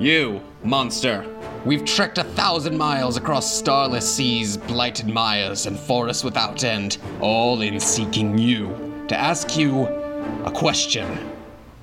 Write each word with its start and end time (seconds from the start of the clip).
You, 0.00 0.40
monster. 0.64 1.26
We've 1.66 1.84
trekked 1.84 2.16
a 2.16 2.24
thousand 2.24 2.78
miles 2.78 3.18
across 3.18 3.54
starless 3.54 4.10
seas, 4.10 4.56
blighted 4.56 5.06
mires, 5.06 5.66
and 5.66 5.78
forests 5.78 6.24
without 6.24 6.64
end, 6.64 6.96
all 7.20 7.60
in 7.60 7.78
seeking 7.78 8.38
you, 8.38 9.04
to 9.08 9.14
ask 9.14 9.58
you 9.58 9.86
a 10.46 10.50
question. 10.50 11.06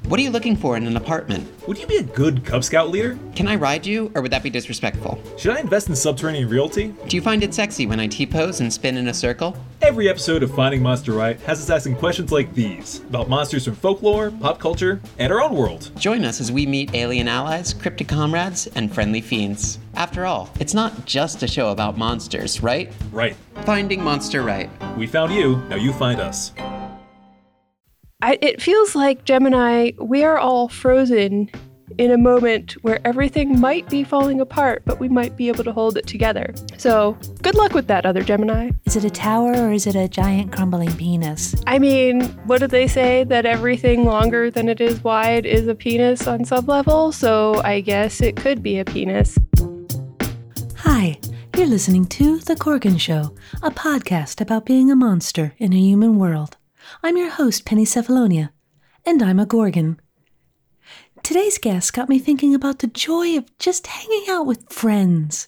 What 0.07 0.21
are 0.21 0.23
you 0.23 0.29
looking 0.29 0.55
for 0.55 0.77
in 0.77 0.87
an 0.87 0.95
apartment? 0.95 1.45
Would 1.67 1.77
you 1.77 1.85
be 1.85 1.97
a 1.97 2.03
good 2.03 2.45
Cub 2.45 2.63
Scout 2.63 2.89
leader? 2.89 3.19
Can 3.35 3.45
I 3.45 3.57
ride 3.57 3.85
you, 3.85 4.09
or 4.15 4.21
would 4.21 4.31
that 4.31 4.41
be 4.41 4.49
disrespectful? 4.49 5.21
Should 5.37 5.51
I 5.51 5.59
invest 5.59 5.89
in 5.89 5.97
subterranean 5.97 6.47
realty? 6.47 6.93
Do 7.09 7.17
you 7.17 7.21
find 7.21 7.43
it 7.43 7.53
sexy 7.53 7.85
when 7.85 7.99
I 7.99 8.07
T 8.07 8.25
pose 8.25 8.61
and 8.61 8.71
spin 8.71 8.95
in 8.95 9.09
a 9.09 9.13
circle? 9.13 9.57
Every 9.81 10.07
episode 10.07 10.43
of 10.43 10.55
Finding 10.55 10.81
Monster 10.81 11.11
Right 11.11 11.37
has 11.41 11.59
us 11.59 11.69
asking 11.69 11.97
questions 11.97 12.31
like 12.31 12.53
these 12.53 12.99
about 12.99 13.27
monsters 13.27 13.65
from 13.65 13.75
folklore, 13.75 14.31
pop 14.31 14.59
culture, 14.61 15.01
and 15.19 15.33
our 15.33 15.41
own 15.41 15.53
world. 15.53 15.91
Join 15.97 16.23
us 16.23 16.39
as 16.39 16.53
we 16.53 16.65
meet 16.65 16.95
alien 16.95 17.27
allies, 17.27 17.73
cryptic 17.73 18.07
comrades, 18.07 18.67
and 18.75 18.93
friendly 18.93 19.19
fiends. 19.19 19.77
After 19.95 20.25
all, 20.25 20.49
it's 20.61 20.73
not 20.73 21.05
just 21.05 21.43
a 21.43 21.47
show 21.49 21.71
about 21.71 21.97
monsters, 21.97 22.63
right? 22.63 22.93
Right. 23.11 23.35
Finding 23.65 24.01
Monster 24.01 24.41
Right. 24.41 24.69
We 24.95 25.05
found 25.05 25.33
you, 25.33 25.57
now 25.67 25.75
you 25.75 25.91
find 25.91 26.21
us. 26.21 26.53
I, 28.19 28.39
it 28.41 28.59
feels 28.59 28.95
like 28.95 29.25
Gemini, 29.25 29.91
we 29.99 30.23
are 30.23 30.39
all 30.39 30.69
frozen 30.69 31.51
in 31.99 32.09
a 32.09 32.17
moment 32.17 32.71
where 32.81 32.99
everything 33.05 33.59
might 33.59 33.87
be 33.91 34.03
falling 34.03 34.41
apart, 34.41 34.81
but 34.85 34.99
we 34.99 35.07
might 35.07 35.37
be 35.37 35.49
able 35.49 35.63
to 35.63 35.71
hold 35.71 35.97
it 35.97 36.07
together. 36.07 36.51
So, 36.77 37.15
good 37.43 37.53
luck 37.53 37.75
with 37.75 37.85
that, 37.87 38.07
other 38.07 38.23
Gemini. 38.23 38.71
Is 38.85 38.95
it 38.95 39.03
a 39.03 39.11
tower 39.11 39.53
or 39.53 39.71
is 39.71 39.85
it 39.85 39.95
a 39.95 40.07
giant 40.07 40.51
crumbling 40.51 40.91
penis? 40.93 41.55
I 41.67 41.77
mean, 41.77 42.23
what 42.47 42.59
did 42.59 42.71
they 42.71 42.87
say? 42.87 43.23
That 43.23 43.45
everything 43.45 44.03
longer 44.03 44.49
than 44.49 44.67
it 44.67 44.81
is 44.81 45.03
wide 45.03 45.45
is 45.45 45.67
a 45.67 45.75
penis 45.75 46.25
on 46.25 46.43
some 46.43 46.65
level, 46.65 47.11
so 47.11 47.61
I 47.63 47.81
guess 47.81 48.19
it 48.19 48.35
could 48.35 48.63
be 48.63 48.79
a 48.79 48.85
penis. 48.85 49.37
Hi, 50.77 51.19
you're 51.55 51.67
listening 51.67 52.05
to 52.05 52.39
The 52.39 52.55
Gorgon 52.55 52.97
Show, 52.97 53.35
a 53.61 53.69
podcast 53.69 54.41
about 54.41 54.65
being 54.65 54.89
a 54.89 54.95
monster 54.95 55.53
in 55.59 55.71
a 55.71 55.79
human 55.79 56.17
world. 56.17 56.56
I'm 57.03 57.17
your 57.17 57.29
host, 57.29 57.65
Penny 57.65 57.85
Cephalonia, 57.85 58.49
and 59.05 59.21
I'm 59.21 59.39
a 59.39 59.45
Gorgon. 59.45 59.99
Today's 61.23 61.57
guest 61.57 61.93
got 61.93 62.09
me 62.09 62.19
thinking 62.19 62.55
about 62.55 62.79
the 62.79 62.87
joy 62.87 63.37
of 63.37 63.45
just 63.59 63.87
hanging 63.87 64.25
out 64.29 64.45
with 64.45 64.71
friends. 64.71 65.47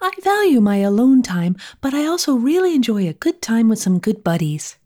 I 0.00 0.12
value 0.22 0.60
my 0.60 0.76
alone 0.76 1.22
time, 1.22 1.56
but 1.80 1.94
I 1.94 2.06
also 2.06 2.34
really 2.34 2.74
enjoy 2.74 3.08
a 3.08 3.12
good 3.12 3.42
time 3.42 3.68
with 3.68 3.78
some 3.78 3.98
good 3.98 4.22
buddies. 4.22 4.76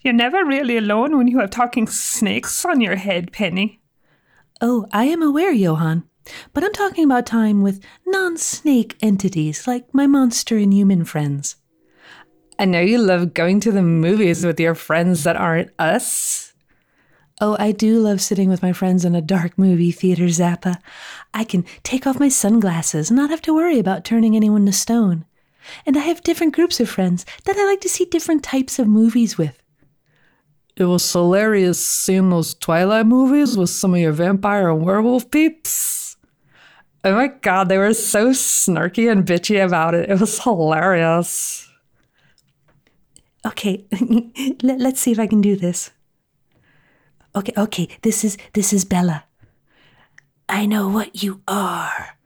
You're 0.00 0.14
never 0.14 0.44
really 0.44 0.76
alone 0.76 1.16
when 1.16 1.26
you 1.26 1.40
have 1.40 1.50
talking 1.50 1.88
snakes 1.88 2.64
on 2.64 2.80
your 2.80 2.96
head, 2.96 3.32
Penny. 3.32 3.80
Oh, 4.60 4.86
I 4.92 5.04
am 5.06 5.22
aware, 5.22 5.52
Johann, 5.52 6.04
but 6.52 6.62
I'm 6.62 6.72
talking 6.72 7.04
about 7.04 7.26
time 7.26 7.62
with 7.62 7.82
non 8.06 8.36
snake 8.36 8.96
entities 9.02 9.66
like 9.66 9.92
my 9.92 10.06
monster 10.06 10.56
and 10.56 10.72
human 10.72 11.04
friends. 11.04 11.56
I 12.58 12.64
know 12.64 12.80
you 12.80 12.98
love 12.98 13.34
going 13.34 13.60
to 13.60 13.72
the 13.72 13.82
movies 13.82 14.44
with 14.44 14.58
your 14.58 14.74
friends 14.74 15.24
that 15.24 15.36
aren't 15.36 15.70
us. 15.78 16.54
Oh, 17.38 17.54
I 17.58 17.72
do 17.72 17.98
love 17.98 18.22
sitting 18.22 18.48
with 18.48 18.62
my 18.62 18.72
friends 18.72 19.04
in 19.04 19.14
a 19.14 19.20
dark 19.20 19.58
movie 19.58 19.92
theater, 19.92 20.24
Zappa. 20.24 20.80
I 21.34 21.44
can 21.44 21.66
take 21.82 22.06
off 22.06 22.18
my 22.18 22.30
sunglasses 22.30 23.10
and 23.10 23.16
not 23.18 23.28
have 23.28 23.42
to 23.42 23.54
worry 23.54 23.78
about 23.78 24.06
turning 24.06 24.34
anyone 24.34 24.64
to 24.64 24.72
stone. 24.72 25.26
And 25.84 25.98
I 25.98 26.00
have 26.00 26.22
different 26.22 26.54
groups 26.54 26.80
of 26.80 26.88
friends 26.88 27.26
that 27.44 27.56
I 27.56 27.66
like 27.66 27.82
to 27.82 27.90
see 27.90 28.06
different 28.06 28.42
types 28.42 28.78
of 28.78 28.88
movies 28.88 29.36
with. 29.36 29.62
It 30.76 30.84
was 30.84 31.12
hilarious 31.12 31.84
seeing 31.84 32.30
those 32.30 32.54
Twilight 32.54 33.06
movies 33.06 33.56
with 33.56 33.70
some 33.70 33.92
of 33.92 34.00
your 34.00 34.12
vampire 34.12 34.70
and 34.70 34.82
werewolf 34.82 35.30
peeps. 35.30 36.16
Oh 37.04 37.14
my 37.14 37.28
god, 37.28 37.68
they 37.68 37.76
were 37.78 37.94
so 37.94 38.30
snarky 38.30 39.10
and 39.10 39.26
bitchy 39.26 39.62
about 39.62 39.94
it. 39.94 40.08
It 40.08 40.20
was 40.20 40.42
hilarious. 40.42 41.65
Okay, 43.46 43.86
Let, 44.62 44.80
let's 44.80 45.00
see 45.00 45.12
if 45.12 45.18
I 45.20 45.26
can 45.26 45.40
do 45.40 45.56
this. 45.56 45.90
Okay, 47.34 47.52
okay, 47.56 47.88
this 48.02 48.24
is 48.24 48.36
this 48.54 48.72
is 48.72 48.84
Bella. 48.84 49.24
I 50.48 50.66
know 50.66 50.88
what 50.88 51.22
you 51.22 51.42
are. 51.46 52.18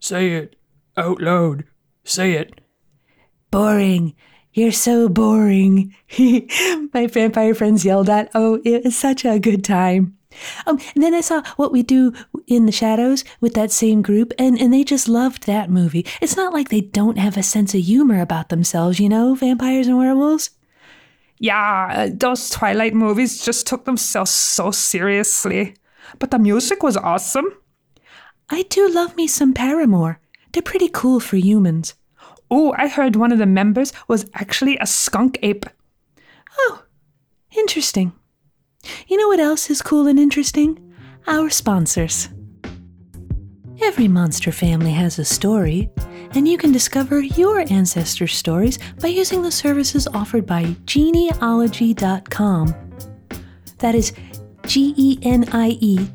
Say 0.00 0.32
it 0.32 0.56
out 0.96 1.20
loud. 1.20 1.64
Say 2.04 2.32
it. 2.32 2.60
Boring. 3.50 4.14
You're 4.52 4.72
so 4.72 5.08
boring. 5.08 5.94
My 6.92 7.06
vampire 7.06 7.54
friends 7.54 7.84
yelled 7.84 8.10
at. 8.10 8.30
Oh, 8.34 8.60
it 8.64 8.84
was 8.84 8.96
such 8.96 9.24
a 9.24 9.38
good 9.38 9.62
time. 9.62 10.17
Um, 10.66 10.78
and 10.94 11.02
then 11.02 11.14
I 11.14 11.20
saw 11.20 11.42
what 11.56 11.72
we 11.72 11.82
do 11.82 12.12
in 12.46 12.66
the 12.66 12.72
shadows 12.72 13.24
with 13.40 13.54
that 13.54 13.70
same 13.72 14.02
group, 14.02 14.32
and, 14.38 14.58
and 14.60 14.72
they 14.72 14.84
just 14.84 15.08
loved 15.08 15.46
that 15.46 15.70
movie. 15.70 16.06
It's 16.20 16.36
not 16.36 16.52
like 16.52 16.68
they 16.68 16.80
don't 16.80 17.18
have 17.18 17.36
a 17.36 17.42
sense 17.42 17.74
of 17.74 17.80
humor 17.80 18.20
about 18.20 18.48
themselves, 18.48 19.00
you 19.00 19.08
know, 19.08 19.34
vampires 19.34 19.86
and 19.86 19.98
werewolves. 19.98 20.50
Yeah, 21.38 22.08
those 22.12 22.50
Twilight 22.50 22.94
movies 22.94 23.44
just 23.44 23.66
took 23.66 23.84
themselves 23.84 24.30
so 24.30 24.70
seriously. 24.70 25.74
But 26.18 26.30
the 26.30 26.38
music 26.38 26.82
was 26.82 26.96
awesome. 26.96 27.46
I 28.50 28.62
do 28.62 28.88
love 28.88 29.16
me 29.16 29.26
some 29.26 29.52
Paramore. 29.52 30.20
They're 30.52 30.62
pretty 30.62 30.88
cool 30.88 31.20
for 31.20 31.36
humans. 31.36 31.94
Oh, 32.50 32.74
I 32.78 32.88
heard 32.88 33.14
one 33.14 33.30
of 33.30 33.38
the 33.38 33.46
members 33.46 33.92
was 34.08 34.28
actually 34.34 34.78
a 34.78 34.86
skunk 34.86 35.38
ape. 35.42 35.66
Oh, 36.58 36.82
interesting. 37.56 38.12
You 39.06 39.16
know 39.16 39.28
what 39.28 39.40
else 39.40 39.70
is 39.70 39.82
cool 39.82 40.06
and 40.06 40.18
interesting? 40.18 40.78
Our 41.26 41.50
sponsors. 41.50 42.28
Every 43.80 44.08
monster 44.08 44.50
family 44.50 44.90
has 44.92 45.18
a 45.18 45.24
story, 45.24 45.88
and 46.34 46.48
you 46.48 46.58
can 46.58 46.72
discover 46.72 47.20
your 47.20 47.60
ancestors' 47.70 48.34
stories 48.36 48.78
by 49.00 49.08
using 49.08 49.42
the 49.42 49.52
services 49.52 50.08
offered 50.08 50.46
by 50.46 50.74
genealogy.com. 50.84 52.74
That 53.78 53.94
is 53.94 54.12
G 54.66 54.94
E 54.96 55.18
N 55.22 55.48
I 55.52 55.78
E 55.80 56.08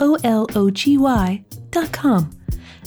O 0.00 0.18
L 0.24 0.46
O 0.54 0.70
G 0.70 0.96
Y.com. 0.96 2.30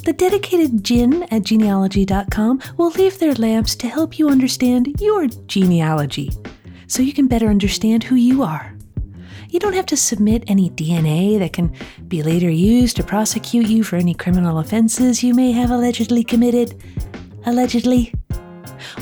The 0.05 0.13
dedicated 0.13 0.83
Jinn 0.83 1.23
at 1.29 1.43
genealogy.com 1.43 2.61
will 2.77 2.89
leave 2.91 3.19
their 3.19 3.33
lamps 3.35 3.75
to 3.75 3.87
help 3.87 4.17
you 4.17 4.29
understand 4.29 4.99
your 4.99 5.27
genealogy 5.27 6.31
so 6.87 7.03
you 7.03 7.13
can 7.13 7.27
better 7.27 7.47
understand 7.47 8.03
who 8.03 8.15
you 8.15 8.41
are. 8.41 8.78
You 9.49 9.59
don't 9.59 9.73
have 9.73 9.87
to 9.87 9.97
submit 9.97 10.43
any 10.45 10.69
DNA 10.69 11.39
that 11.39 11.53
can 11.53 11.73
be 12.07 12.21
later 12.21 12.51
used 12.51 12.95
to 12.97 13.03
prosecute 13.03 13.67
you 13.67 13.83
for 13.83 13.95
any 13.95 14.13
criminal 14.13 14.59
offenses 14.59 15.23
you 15.23 15.33
may 15.33 15.51
have 15.51 15.71
allegedly 15.71 16.23
committed. 16.23 16.79
Allegedly. 17.47 18.13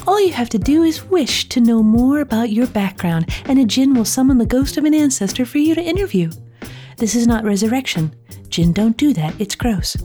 All 0.08 0.22
you 0.26 0.32
have 0.32 0.48
to 0.50 0.58
do 0.58 0.84
is 0.84 1.04
wish 1.04 1.50
to 1.50 1.60
know 1.60 1.84
more 1.84 2.22
about 2.22 2.50
your 2.50 2.68
background, 2.68 3.30
and 3.46 3.60
a 3.60 3.66
jinn 3.66 3.94
will 3.94 4.06
summon 4.06 4.38
the 4.38 4.46
ghost 4.46 4.78
of 4.78 4.86
an 4.86 4.94
ancestor 4.94 5.46
for 5.46 5.58
you 5.58 5.76
to 5.76 5.84
interview. 5.84 6.32
This 6.96 7.14
is 7.14 7.28
not 7.28 7.44
resurrection. 7.44 8.16
Jinn 8.48 8.72
don't 8.72 8.96
do 8.96 9.14
that, 9.14 9.40
it's 9.42 9.56
gross. 9.56 9.98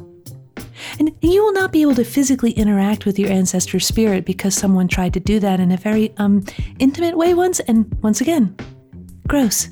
And 0.99 1.15
you 1.21 1.45
will 1.45 1.53
not 1.53 1.71
be 1.71 1.83
able 1.83 1.95
to 1.95 2.05
physically 2.05 2.51
interact 2.51 3.07
with 3.07 3.17
your 3.17 3.31
ancestor's 3.31 3.87
spirit 3.87 4.25
because 4.25 4.57
someone 4.57 4.89
tried 4.89 5.15
to 5.15 5.21
do 5.21 5.39
that 5.39 5.61
in 5.61 5.71
a 5.71 5.77
very 5.77 6.13
um 6.17 6.45
intimate 6.81 7.17
way 7.17 7.33
once, 7.33 7.61
and 7.61 7.97
once 8.03 8.21
again, 8.21 8.57
gross. 9.29 9.69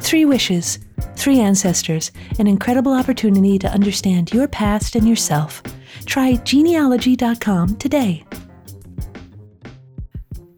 Three 0.00 0.24
wishes, 0.24 0.78
three 1.16 1.40
ancestors, 1.40 2.12
an 2.38 2.46
incredible 2.46 2.92
opportunity 2.92 3.58
to 3.58 3.68
understand 3.68 4.32
your 4.32 4.48
past 4.48 4.94
and 4.94 5.08
yourself. 5.08 5.62
Try 6.06 6.36
genealogy.com 6.36 7.76
today. 7.76 8.24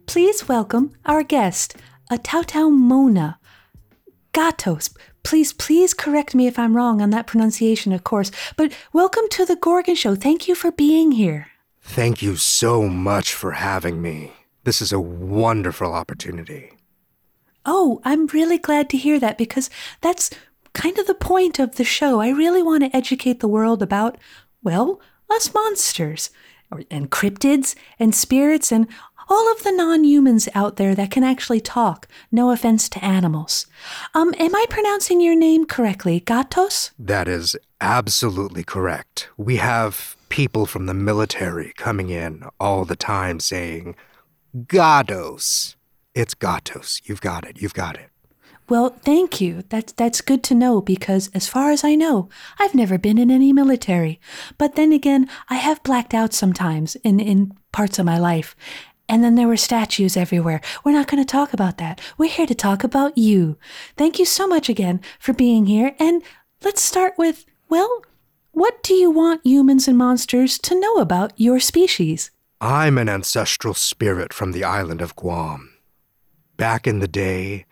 Please 0.05 0.47
welcome 0.47 0.91
our 1.05 1.23
guest, 1.23 1.75
a 2.09 2.17
Taotaomona. 2.17 3.37
Gatos. 4.33 4.89
Please, 5.23 5.53
please 5.53 5.93
correct 5.93 6.33
me 6.33 6.47
if 6.47 6.57
I'm 6.57 6.75
wrong 6.75 7.01
on 7.01 7.09
that 7.11 7.27
pronunciation, 7.27 7.91
of 7.91 8.03
course. 8.03 8.31
But 8.55 8.73
welcome 8.93 9.23
to 9.31 9.45
the 9.45 9.55
Gorgon 9.55 9.95
Show. 9.95 10.15
Thank 10.15 10.47
you 10.47 10.55
for 10.55 10.71
being 10.71 11.11
here. 11.11 11.47
Thank 11.81 12.21
you 12.21 12.35
so 12.35 12.87
much 12.87 13.33
for 13.33 13.51
having 13.51 14.01
me. 14.01 14.33
This 14.63 14.81
is 14.81 14.91
a 14.93 14.99
wonderful 14.99 15.93
opportunity. 15.93 16.71
Oh, 17.65 18.01
I'm 18.03 18.27
really 18.27 18.57
glad 18.57 18.89
to 18.89 18.97
hear 18.97 19.19
that 19.19 19.37
because 19.37 19.69
that's 20.01 20.29
kind 20.73 20.97
of 20.97 21.07
the 21.07 21.15
point 21.15 21.59
of 21.59 21.75
the 21.75 21.83
show. 21.83 22.19
I 22.19 22.29
really 22.29 22.63
want 22.63 22.83
to 22.83 22.95
educate 22.95 23.39
the 23.39 23.47
world 23.47 23.81
about, 23.81 24.17
well, 24.63 24.99
us 25.29 25.53
monsters 25.53 26.29
and 26.89 27.11
cryptids 27.11 27.75
and 27.99 28.15
spirits 28.15 28.71
and 28.71 28.87
all 29.29 29.51
of 29.51 29.63
the 29.63 29.71
non-humans 29.71 30.49
out 30.53 30.75
there 30.75 30.93
that 30.95 31.11
can 31.11 31.23
actually 31.23 31.61
talk. 31.61 32.07
No 32.31 32.51
offense 32.51 32.89
to 32.89 33.03
animals. 33.03 33.65
Um, 34.13 34.33
am 34.37 34.53
I 34.53 34.65
pronouncing 34.69 35.21
your 35.21 35.35
name 35.35 35.65
correctly, 35.65 36.19
Gatos? 36.19 36.91
That 36.99 37.27
is 37.27 37.55
absolutely 37.79 38.63
correct. 38.63 39.29
We 39.37 39.57
have 39.57 40.17
people 40.29 40.65
from 40.65 40.85
the 40.85 40.93
military 40.93 41.73
coming 41.77 42.09
in 42.09 42.43
all 42.59 42.83
the 42.83 42.95
time 42.95 43.39
saying, 43.39 43.95
Gatos. 44.67 45.75
It's 46.13 46.33
Gatos. 46.33 47.01
You've 47.05 47.21
got 47.21 47.45
it. 47.45 47.61
You've 47.61 47.73
got 47.73 47.95
it. 47.95 48.09
well, 48.69 48.89
thank 49.03 49.41
you. 49.41 49.63
That's 49.69 49.93
that's 49.93 50.21
good 50.21 50.43
to 50.43 50.55
know 50.55 50.81
because 50.81 51.29
as 51.33 51.47
far 51.47 51.71
as 51.71 51.83
I 51.83 51.95
know, 51.95 52.29
I've 52.59 52.75
never 52.75 52.97
been 52.97 53.17
in 53.17 53.29
any 53.31 53.51
military. 53.53 54.19
But 54.57 54.75
then 54.75 54.91
again, 54.93 55.29
I 55.49 55.55
have 55.55 55.83
blacked 55.83 56.13
out 56.13 56.33
sometimes 56.33 56.95
in 56.97 57.19
in 57.19 57.53
parts 57.71 57.99
of 57.99 58.05
my 58.05 58.17
life. 58.17 58.55
And 59.09 59.23
then 59.23 59.35
there 59.35 59.47
were 59.47 59.57
statues 59.57 60.15
everywhere. 60.15 60.61
We're 60.85 60.93
not 60.93 61.07
going 61.07 61.21
to 61.21 61.29
talk 61.29 61.51
about 61.53 61.77
that. 61.79 61.99
We're 62.17 62.29
here 62.29 62.45
to 62.47 62.55
talk 62.55 62.83
about 62.85 63.17
you. 63.17 63.57
Thank 63.97 64.19
you 64.19 64.25
so 64.25 64.47
much 64.47 64.69
again 64.69 65.01
for 65.19 65.33
being 65.33 65.65
here. 65.65 65.95
And 65.99 66.23
let's 66.63 66.81
start 66.81 67.15
with, 67.17 67.45
well, 67.67 68.03
what 68.51 68.81
do 68.83 68.93
you 68.93 69.11
want 69.11 69.45
humans 69.45 69.87
and 69.89 69.97
monsters 69.97 70.57
to 70.59 70.79
know 70.79 70.95
about 70.95 71.33
your 71.35 71.59
species? 71.59 72.31
I'm 72.61 72.97
an 72.97 73.09
ancestral 73.09 73.73
spirit 73.73 74.31
from 74.33 74.53
the 74.53 74.63
island 74.63 75.01
of 75.01 75.15
Guam. 75.17 75.70
Back 76.61 76.85
in 76.85 76.99
the 76.99 77.07
day, 77.07 77.65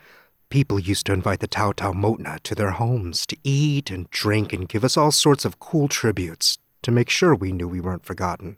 people 0.50 0.80
used 0.80 1.06
to 1.06 1.14
invite 1.14 1.42
the 1.42 1.48
Taotaomona 1.48 2.40
to 2.40 2.56
their 2.56 2.72
homes 2.72 3.28
to 3.28 3.38
eat 3.44 3.92
and 3.92 4.10
drink 4.10 4.52
and 4.52 4.68
give 4.68 4.84
us 4.84 4.98
all 4.98 5.12
sorts 5.12 5.46
of 5.46 5.60
cool 5.60 5.88
tributes 5.88 6.58
to 6.82 6.90
make 6.90 7.08
sure 7.08 7.36
we 7.36 7.52
knew 7.52 7.68
we 7.68 7.82
weren't 7.82 8.04
forgotten. 8.04 8.58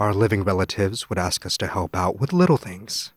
Our 0.00 0.12
living 0.12 0.42
relatives 0.42 1.08
would 1.08 1.18
ask 1.20 1.46
us 1.46 1.56
to 1.58 1.68
help 1.68 1.94
out 1.94 2.18
with 2.18 2.32
little 2.32 2.56
things. 2.56 3.12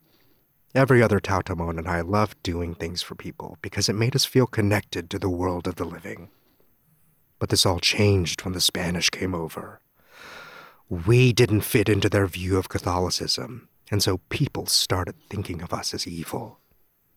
Every 0.75 1.01
other 1.01 1.19
Tautamon 1.19 1.79
and 1.79 1.87
I 1.87 2.01
loved 2.01 2.43
doing 2.43 2.75
things 2.75 3.01
for 3.01 3.15
people 3.15 3.57
because 3.63 3.89
it 3.89 3.93
made 3.93 4.15
us 4.15 4.23
feel 4.23 4.45
connected 4.45 5.09
to 5.09 5.17
the 5.17 5.29
world 5.29 5.65
of 5.65 5.77
the 5.77 5.85
living. 5.85 6.29
But 7.39 7.49
this 7.49 7.65
all 7.65 7.79
changed 7.79 8.45
when 8.45 8.53
the 8.53 8.61
Spanish 8.61 9.09
came 9.09 9.33
over. 9.33 9.79
We 10.91 11.33
didn't 11.33 11.61
fit 11.61 11.89
into 11.89 12.07
their 12.07 12.27
view 12.27 12.59
of 12.59 12.69
Catholicism, 12.69 13.67
and 13.91 14.03
so 14.03 14.19
people 14.29 14.65
started 14.65 15.15
thinking 15.29 15.61
of 15.61 15.73
us 15.73 15.93
as 15.93 16.07
evil. 16.07 16.59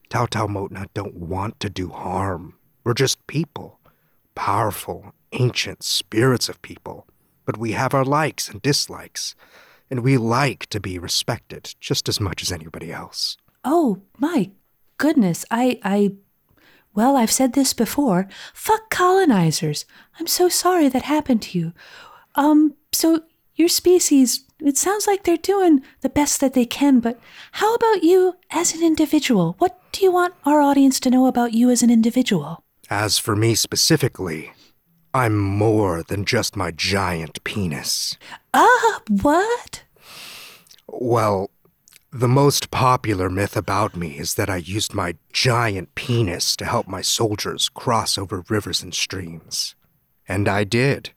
Taotaomona 0.09 0.87
don't 0.95 1.15
want 1.15 1.61
to 1.61 1.71
do 1.71 1.91
harm. 1.91 2.55
We're 2.85 2.95
just 2.95 3.27
people, 3.27 3.81
powerful, 4.35 5.13
ancient 5.33 5.83
spirits 5.83 6.49
of 6.49 6.63
people 6.63 7.07
but 7.51 7.59
we 7.59 7.73
have 7.73 7.95
our 7.95 8.05
likes 8.05 8.49
and 8.49 8.63
dislikes, 8.63 9.35
and 9.91 10.05
we 10.05 10.17
like 10.17 10.67
to 10.67 10.79
be 10.79 11.01
respected 11.01 11.75
just 11.81 12.09
as 12.09 12.21
much 12.21 12.43
as 12.43 12.53
anybody 12.53 12.93
else. 12.93 13.37
Oh, 13.65 14.03
my 14.19 14.53
goodness. 14.99 15.45
I, 15.51 15.81
I, 15.83 16.13
well, 16.95 17.17
I've 17.17 17.33
said 17.33 17.55
this 17.55 17.73
before. 17.73 18.29
Fuck 18.55 18.89
colonizers. 18.91 19.85
I'm 20.21 20.29
so 20.29 20.49
sorry 20.49 20.89
that 20.91 21.03
happened 21.03 21.43
to 21.43 21.59
you. 21.59 21.73
Um, 22.37 22.77
so 22.93 23.23
your 23.57 23.69
species, 23.69 24.45
it 24.63 24.77
sounds 24.77 25.07
like 25.07 25.25
they're 25.25 25.37
doing 25.37 25.83
the 26.01 26.09
best 26.09 26.41
that 26.41 26.55
they 26.55 26.67
can, 26.67 27.01
but 27.01 27.19
how 27.53 27.75
about 27.75 28.03
you 28.03 28.37
as 28.51 28.75
an 28.75 28.83
individual? 28.83 29.55
What 29.59 29.81
do 29.93 30.05
you 30.05 30.13
want 30.13 30.35
our 30.45 30.61
audience 30.61 31.01
to 31.01 31.11
know 31.11 31.27
about 31.27 31.53
you 31.53 31.71
as 31.71 31.83
an 31.83 31.91
individual? 31.91 32.63
As 32.89 33.19
for 33.19 33.37
me 33.37 33.55
specifically, 33.55 34.53
I'm 35.13 35.39
more 35.39 36.03
than 36.03 36.25
just 36.25 36.57
my 36.57 36.71
giant 36.71 37.43
penis. 37.45 38.17
Ah, 38.55 39.01
what? 39.09 39.85
Well, 40.87 41.51
the 42.13 42.29
most 42.29 42.71
popular 42.71 43.31
myth 43.31 43.57
about 43.57 43.97
me 43.97 44.19
is 44.19 44.35
that 44.35 44.51
I 44.51 44.57
used 44.57 44.95
my 44.95 45.15
giant 45.33 45.95
penis 45.95 46.57
to 46.57 46.65
help 46.65 46.89
my 46.89 47.03
soldiers 47.03 47.69
cross 47.69 48.19
over 48.19 48.45
rivers 48.49 48.83
and 48.83 48.93
streams. 48.93 49.77
And 50.27 50.49
I 50.49 50.65
did. 50.65 51.11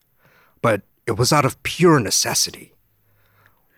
But 0.62 0.84
it 1.08 1.18
was 1.18 1.34
out 1.34 1.46
of 1.46 1.62
pure 1.64 2.00
necessity. 2.00 2.73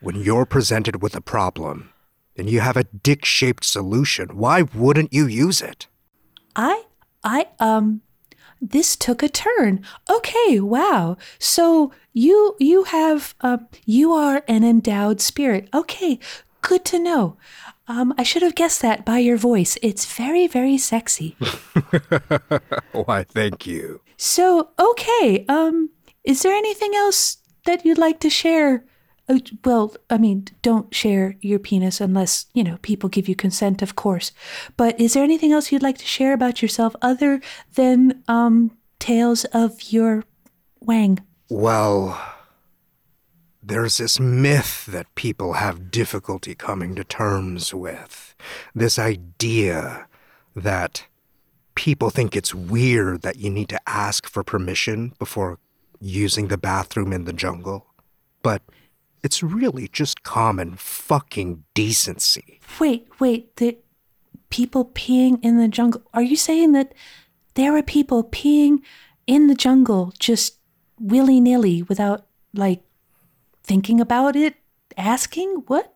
When 0.01 0.15
you're 0.15 0.45
presented 0.45 1.01
with 1.01 1.15
a 1.15 1.21
problem 1.21 1.91
and 2.37 2.49
you 2.49 2.59
have 2.59 2.77
a 2.77 2.83
dick 2.83 3.25
shaped 3.25 3.63
solution, 3.63 4.37
why 4.37 4.63
wouldn't 4.63 5.13
you 5.13 5.25
use 5.25 5.61
it? 5.61 5.87
I, 6.55 6.83
I, 7.23 7.47
um, 7.59 8.01
this 8.61 8.95
took 8.95 9.23
a 9.23 9.29
turn. 9.29 9.83
Okay, 10.09 10.59
wow. 10.59 11.17
So 11.39 11.91
you 12.13 12.55
you 12.59 12.85
have 12.85 13.35
uh, 13.41 13.57
you 13.85 14.11
are 14.13 14.43
an 14.47 14.63
endowed 14.63 15.21
spirit. 15.21 15.69
Okay, 15.73 16.19
good 16.61 16.85
to 16.85 16.99
know. 16.99 17.37
Um, 17.87 18.13
I 18.17 18.23
should 18.23 18.41
have 18.41 18.55
guessed 18.55 18.81
that 18.81 19.05
by 19.05 19.19
your 19.19 19.37
voice. 19.37 19.77
It's 19.81 20.05
very 20.05 20.47
very 20.47 20.77
sexy. 20.77 21.35
Why, 22.91 23.23
thank 23.23 23.67
you. 23.67 24.01
So 24.17 24.69
okay, 24.79 25.45
um, 25.47 25.89
is 26.23 26.41
there 26.41 26.53
anything 26.53 26.95
else 26.95 27.37
that 27.65 27.85
you'd 27.85 27.97
like 27.97 28.19
to 28.21 28.29
share 28.29 28.85
well, 29.63 29.95
I 30.09 30.17
mean, 30.17 30.47
don't 30.61 30.93
share 30.93 31.35
your 31.41 31.59
penis 31.59 31.99
unless, 31.99 32.45
you 32.53 32.63
know, 32.63 32.77
people 32.81 33.09
give 33.09 33.27
you 33.27 33.35
consent, 33.35 33.81
of 33.81 33.95
course. 33.95 34.31
But 34.77 34.99
is 34.99 35.13
there 35.13 35.23
anything 35.23 35.51
else 35.51 35.71
you'd 35.71 35.81
like 35.81 35.97
to 35.97 36.05
share 36.05 36.33
about 36.33 36.61
yourself 36.61 36.95
other 37.01 37.41
than 37.73 38.23
um, 38.27 38.77
tales 38.99 39.45
of 39.45 39.91
your 39.91 40.23
wang? 40.79 41.19
Well, 41.49 42.21
there's 43.63 43.97
this 43.97 44.19
myth 44.19 44.85
that 44.85 45.13
people 45.15 45.53
have 45.53 45.89
difficulty 45.89 46.53
coming 46.53 46.93
to 46.95 47.03
terms 47.03 47.73
with. 47.73 48.35
This 48.75 48.99
idea 48.99 50.07
that 50.55 51.07
people 51.73 52.09
think 52.09 52.35
it's 52.35 52.53
weird 52.53 53.23
that 53.23 53.37
you 53.37 53.49
need 53.49 53.69
to 53.69 53.79
ask 53.87 54.27
for 54.27 54.43
permission 54.43 55.13
before 55.17 55.59
using 55.99 56.47
the 56.47 56.57
bathroom 56.57 57.11
in 57.11 57.25
the 57.25 57.33
jungle. 57.33 57.87
But 58.43 58.61
it's 59.25 59.41
really 59.41 59.87
just 59.87 60.21
common 60.21 60.75
fucking 60.75 61.63
decency. 61.73 62.59
Wait, 62.79 63.07
wait, 63.19 63.55
the 63.55 63.75
people 64.51 64.85
peeing 64.85 65.39
in 65.41 65.57
the 65.57 65.67
jungle. 65.67 66.03
Are 66.13 66.21
you 66.21 66.35
saying 66.35 66.73
that 66.73 66.93
there 67.55 67.75
are 67.75 67.81
people 67.81 68.23
peeing 68.23 68.81
in 69.25 69.47
the 69.47 69.55
jungle 69.55 70.13
just 70.19 70.59
willy 70.99 71.41
nilly 71.41 71.81
without, 71.81 72.27
like, 72.53 72.83
thinking 73.63 73.99
about 73.99 74.35
it? 74.35 74.57
Asking? 74.95 75.63
What? 75.65 75.94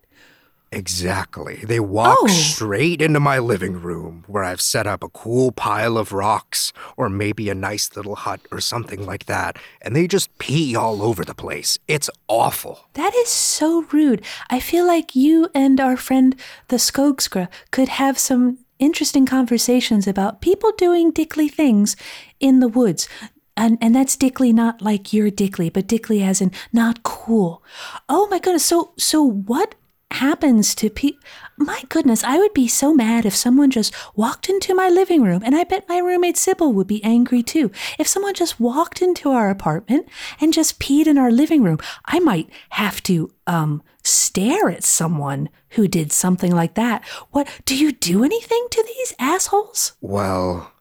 Exactly. 0.71 1.57
They 1.65 1.79
walk 1.79 2.17
Oh. 2.21 2.27
straight 2.27 3.01
into 3.01 3.19
my 3.19 3.39
living 3.39 3.81
room 3.81 4.23
where 4.27 4.43
I've 4.43 4.61
set 4.61 4.85
up 4.87 5.03
a 5.03 5.09
cool 5.09 5.51
pile 5.51 5.97
of 5.97 6.11
rocks 6.13 6.73
or 6.97 7.09
maybe 7.09 7.49
a 7.49 7.55
nice 7.55 7.95
little 7.95 8.15
hut 8.15 8.39
or 8.51 8.59
something 8.61 9.05
like 9.05 9.25
that, 9.25 9.57
and 9.81 9.95
they 9.95 10.07
just 10.07 10.35
pee 10.37 10.75
all 10.75 11.01
over 11.01 11.25
the 11.25 11.33
place. 11.35 11.77
It's 11.87 12.09
awful. 12.27 12.87
That 12.93 13.13
is 13.15 13.29
so 13.29 13.85
rude. 13.91 14.23
I 14.49 14.59
feel 14.59 14.85
like 14.85 15.15
you 15.15 15.49
and 15.55 15.79
our 15.79 15.97
friend 15.97 16.35
the 16.67 16.77
Skogsrå 16.77 17.47
could 17.71 17.89
have 17.89 18.19
some 18.19 18.59
interesting 18.77 19.25
conversations 19.25 20.07
about 20.07 20.39
people 20.41 20.71
doing 20.77 21.11
dickly 21.11 21.49
things 21.49 21.95
in 22.39 22.59
the 22.59 22.67
woods. 22.69 23.09
And, 23.57 23.77
and 23.81 23.93
that's 23.93 24.15
dickly 24.15 24.53
not 24.53 24.81
like 24.81 25.11
you're 25.11 25.29
dickly, 25.29 25.69
but 25.69 25.85
dickly 25.85 26.23
as 26.23 26.39
in 26.39 26.51
not 26.71 27.03
cool. 27.03 27.61
Oh 28.07 28.25
my 28.31 28.39
goodness. 28.39 28.63
So 28.65 28.93
so 28.97 29.21
what 29.21 29.75
happens 30.11 30.73
to 30.75 30.89
people? 30.89 31.23
My 31.57 31.83
goodness, 31.89 32.23
I 32.23 32.37
would 32.37 32.53
be 32.53 32.67
so 32.67 32.93
mad 32.93 33.25
if 33.25 33.35
someone 33.35 33.69
just 33.69 33.93
walked 34.15 34.49
into 34.49 34.73
my 34.73 34.87
living 34.87 35.23
room, 35.23 35.41
and 35.43 35.55
I 35.55 35.65
bet 35.65 35.89
my 35.89 35.97
roommate 35.97 36.37
Sibyl 36.37 36.71
would 36.73 36.87
be 36.87 37.03
angry 37.03 37.43
too. 37.43 37.71
If 37.97 38.07
someone 38.07 38.33
just 38.33 38.59
walked 38.59 39.01
into 39.01 39.29
our 39.31 39.49
apartment 39.49 40.07
and 40.39 40.53
just 40.53 40.79
peed 40.79 41.05
in 41.05 41.17
our 41.17 41.31
living 41.31 41.63
room, 41.63 41.79
I 42.05 42.19
might 42.19 42.49
have 42.69 43.03
to 43.03 43.31
um 43.45 43.83
stare 44.03 44.69
at 44.69 44.83
someone 44.83 45.49
who 45.71 45.87
did 45.87 46.11
something 46.11 46.53
like 46.53 46.75
that. 46.75 47.05
What 47.31 47.47
do 47.65 47.75
you 47.75 47.91
do 47.91 48.23
anything 48.23 48.67
to 48.71 48.83
these 48.87 49.13
assholes? 49.19 49.93
Well, 50.01 50.71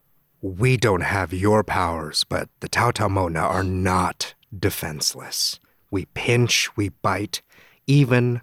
we 0.41 0.77
don't 0.77 1.03
have 1.03 1.33
your 1.33 1.65
powers, 1.65 2.25
but 2.25 2.49
the 2.61 2.69
Taotaomona 2.69 3.43
are 3.43 3.65
not 3.65 4.35
defenseless. 4.57 5.59
We 5.91 6.07
pinch, 6.07 6.77
we 6.77 6.91
bite, 6.91 7.43
even 7.87 8.43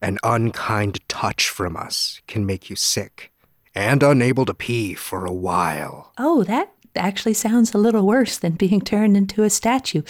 an 0.00 0.18
unkind 0.22 1.00
touch 1.08 1.48
from 1.48 1.76
us 1.76 2.20
can 2.26 2.46
make 2.46 2.70
you 2.70 2.76
sick 2.76 3.32
and 3.74 4.02
unable 4.02 4.44
to 4.44 4.54
pee 4.54 4.94
for 4.94 5.24
a 5.24 5.32
while. 5.32 6.12
Oh, 6.18 6.44
that 6.44 6.72
actually 6.96 7.34
sounds 7.34 7.74
a 7.74 7.78
little 7.78 8.06
worse 8.06 8.38
than 8.38 8.52
being 8.52 8.80
turned 8.80 9.16
into 9.16 9.42
a 9.42 9.50
statue. 9.50 10.02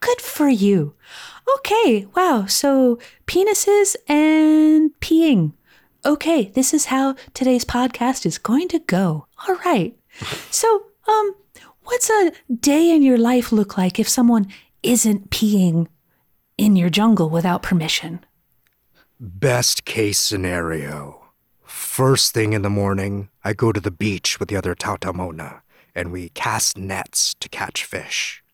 Good 0.00 0.20
for 0.20 0.48
you. 0.48 0.94
Okay, 1.58 2.06
wow. 2.14 2.46
So 2.46 2.98
penises 3.26 3.96
and 4.08 4.90
peeing. 5.00 5.52
Okay, 6.04 6.50
this 6.54 6.72
is 6.72 6.86
how 6.86 7.16
today's 7.34 7.64
podcast 7.64 8.26
is 8.26 8.38
going 8.38 8.68
to 8.68 8.78
go. 8.78 9.26
All 9.48 9.56
right. 9.64 9.96
So, 10.50 10.86
um, 11.08 11.34
what's 11.82 12.10
a 12.10 12.32
day 12.60 12.90
in 12.90 13.02
your 13.02 13.18
life 13.18 13.50
look 13.52 13.76
like 13.76 13.98
if 13.98 14.08
someone 14.08 14.46
isn't 14.82 15.30
peeing 15.30 15.88
in 16.56 16.76
your 16.76 16.90
jungle 16.90 17.28
without 17.28 17.62
permission? 17.62 18.24
Best 19.18 19.86
case 19.86 20.18
scenario. 20.18 21.22
First 21.64 22.34
thing 22.34 22.52
in 22.52 22.60
the 22.60 22.68
morning, 22.68 23.30
I 23.42 23.54
go 23.54 23.72
to 23.72 23.80
the 23.80 23.90
beach 23.90 24.38
with 24.38 24.50
the 24.50 24.56
other 24.56 24.74
Taotaomona 24.74 25.62
and 25.94 26.12
we 26.12 26.28
cast 26.28 26.76
nets 26.76 27.32
to 27.40 27.48
catch 27.48 27.82
fish. 27.82 28.44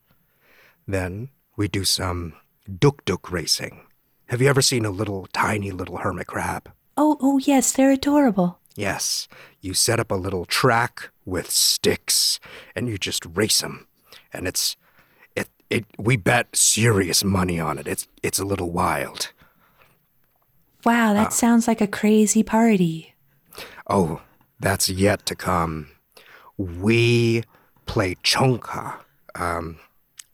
Then 0.87 1.31
we 1.57 1.67
do 1.67 1.85
some 1.85 2.35
duk 2.79 3.05
duk 3.05 3.33
racing. 3.33 3.87
Have 4.27 4.41
you 4.41 4.49
ever 4.49 4.63
seen 4.63 4.85
a 4.85 4.91
little 4.91 5.27
tiny 5.33 5.73
little 5.73 5.97
hermit 5.97 6.29
crab? 6.29 6.71
Oh, 6.97 7.17
oh 7.21 7.39
yes, 7.39 7.73
they're 7.73 7.91
adorable. 7.91 8.61
Yes, 8.77 9.27
you 9.61 9.75
set 9.75 9.99
up 9.99 10.13
a 10.13 10.15
little 10.15 10.45
track 10.45 11.11
with 11.25 11.51
sticks 11.51 12.39
and 12.77 12.89
you 12.89 12.99
just 12.99 13.27
race 13.27 13.63
them. 13.63 13.89
And 14.33 14.47
it's 14.47 14.77
it 15.35 15.49
it 15.71 15.87
we 15.99 16.17
bet 16.17 16.55
serious 16.55 17.25
money 17.25 17.59
on 17.59 17.79
it. 17.79 17.89
It's 17.89 18.07
it's 18.23 18.39
a 18.39 18.45
little 18.45 18.71
wild. 18.71 19.33
Wow, 20.85 21.15
that 21.15 21.33
sounds 21.33 21.69
like 21.69 21.81
a 21.81 21.87
crazy 21.87 22.43
party. 22.43 23.15
Oh, 23.89 24.23
that's 24.59 24.89
yet 24.89 25.25
to 25.27 25.35
come. 25.35 25.89
We 26.57 27.45
play 27.87 28.17
chonka, 28.25 28.97
um, 29.35 29.79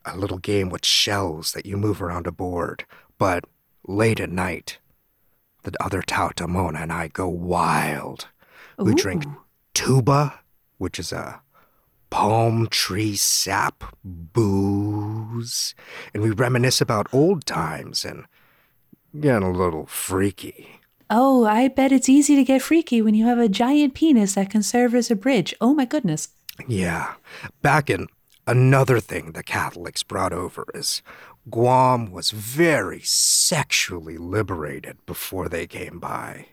a 0.05 0.17
little 0.17 0.39
game 0.39 0.71
with 0.71 0.87
shells 0.87 1.53
that 1.53 1.67
you 1.67 1.77
move 1.77 2.01
around 2.01 2.27
a 2.27 2.33
board. 2.33 2.85
But 3.19 3.45
late 3.87 4.21
at 4.21 4.31
night, 4.31 4.79
the 5.65 5.73
other 5.85 6.03
Taotaomona 6.03 6.83
and 6.83 6.93
I 6.93 7.09
go 7.09 7.29
wild. 7.29 8.29
We 8.79 8.95
drink 8.95 9.25
tuba, 9.75 10.41
which 10.79 10.99
is 10.99 11.13
a 11.13 11.43
palm 12.11 12.69
tree 12.69 13.17
sap 13.17 13.97
booze, 14.05 15.75
and 16.15 16.23
we 16.23 16.31
reminisce 16.31 16.81
about 16.81 17.13
old 17.13 17.45
times 17.45 18.05
and 18.05 18.25
get 19.19 19.43
a 19.43 19.49
little 19.49 19.87
freaky. 19.87 20.81
Oh, 21.11 21.47
I 21.47 21.69
bet 21.69 21.93
it's 21.93 22.09
easy 22.09 22.37
to 22.37 22.45
get 22.45 22.63
freaky 22.63 23.01
when 23.01 23.15
you 23.15 23.25
have 23.27 23.39
a 23.39 23.49
giant 23.49 23.95
penis 23.95 24.35
that 24.35 24.51
can 24.51 24.63
serve 24.63 24.95
as 24.95 25.11
a 25.11 25.17
bridge. 25.17 25.55
Oh 25.61 25.75
my 25.75 25.85
goodness. 25.85 26.29
Yeah. 26.67 27.15
Back 27.63 27.89
in 27.89 28.09
another 28.47 29.01
thing 29.01 29.33
the 29.33 29.43
Catholics 29.43 30.03
brought 30.03 30.33
over 30.33 30.67
is 30.75 31.03
Guam 31.49 32.11
was 32.13 32.31
very 32.31 33.01
sexually 33.01 34.19
liberated 34.19 34.99
before 35.07 35.49
they 35.49 35.67
came 35.67 35.99
by. 35.99 36.49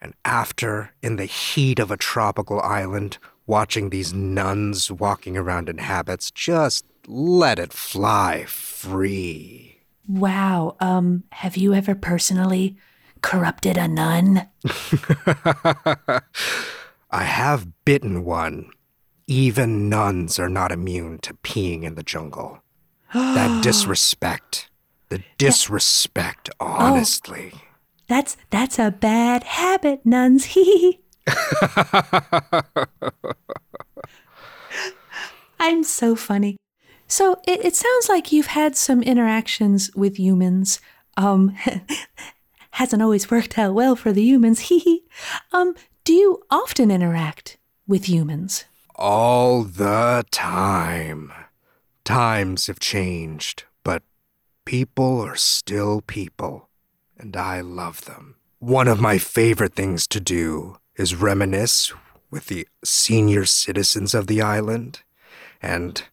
And 0.00 0.14
after, 0.24 0.92
in 1.02 1.16
the 1.16 1.26
heat 1.26 1.78
of 1.78 1.90
a 1.90 1.96
tropical 1.96 2.60
island, 2.60 3.18
watching 3.46 3.90
these 3.90 4.12
nuns 4.12 4.90
walking 4.90 5.36
around 5.36 5.68
in 5.68 5.78
habits, 5.78 6.30
just 6.30 6.84
let 7.06 7.58
it 7.58 7.72
fly 7.72 8.44
free. 8.46 9.71
Wow. 10.06 10.76
Um, 10.80 11.24
have 11.30 11.56
you 11.56 11.74
ever 11.74 11.94
personally 11.94 12.76
corrupted 13.22 13.76
a 13.76 13.88
nun? 13.88 14.48
I 17.10 17.24
have 17.24 17.84
bitten 17.84 18.24
one. 18.24 18.70
Even 19.26 19.88
nuns 19.88 20.38
are 20.38 20.48
not 20.48 20.72
immune 20.72 21.18
to 21.20 21.34
peeing 21.34 21.84
in 21.84 21.94
the 21.94 22.02
jungle. 22.02 22.62
that 23.12 23.62
disrespect. 23.64 24.68
The 25.08 25.22
disrespect, 25.38 26.50
honestly. 26.58 27.52
That's 28.08 28.36
that's 28.50 28.78
a 28.78 28.90
bad 28.90 29.44
habit, 29.44 30.04
nuns. 30.04 30.44
Hee 30.46 31.00
I'm 35.60 35.84
so 35.84 36.16
funny. 36.16 36.56
So 37.12 37.42
it, 37.46 37.62
it 37.62 37.76
sounds 37.76 38.08
like 38.08 38.32
you've 38.32 38.46
had 38.46 38.74
some 38.74 39.02
interactions 39.02 39.94
with 39.94 40.18
humans. 40.18 40.80
Um, 41.18 41.54
hasn't 42.70 43.02
always 43.02 43.30
worked 43.30 43.58
out 43.58 43.74
well 43.74 43.96
for 43.96 44.14
the 44.14 44.22
humans. 44.22 44.60
Hee 44.70 45.04
Um, 45.52 45.74
do 46.04 46.14
you 46.14 46.42
often 46.50 46.90
interact 46.90 47.58
with 47.86 48.08
humans? 48.08 48.64
All 48.94 49.62
the 49.62 50.24
time. 50.30 51.34
Times 52.02 52.68
have 52.68 52.80
changed, 52.80 53.64
but 53.84 54.02
people 54.64 55.20
are 55.20 55.36
still 55.36 56.00
people, 56.00 56.70
and 57.18 57.36
I 57.36 57.60
love 57.60 58.06
them. 58.06 58.36
One 58.58 58.88
of 58.88 59.02
my 59.02 59.18
favorite 59.18 59.74
things 59.74 60.06
to 60.06 60.18
do 60.18 60.78
is 60.96 61.14
reminisce 61.14 61.92
with 62.30 62.46
the 62.46 62.66
senior 62.82 63.44
citizens 63.44 64.14
of 64.14 64.28
the 64.28 64.40
island 64.40 65.02
and 65.60 66.04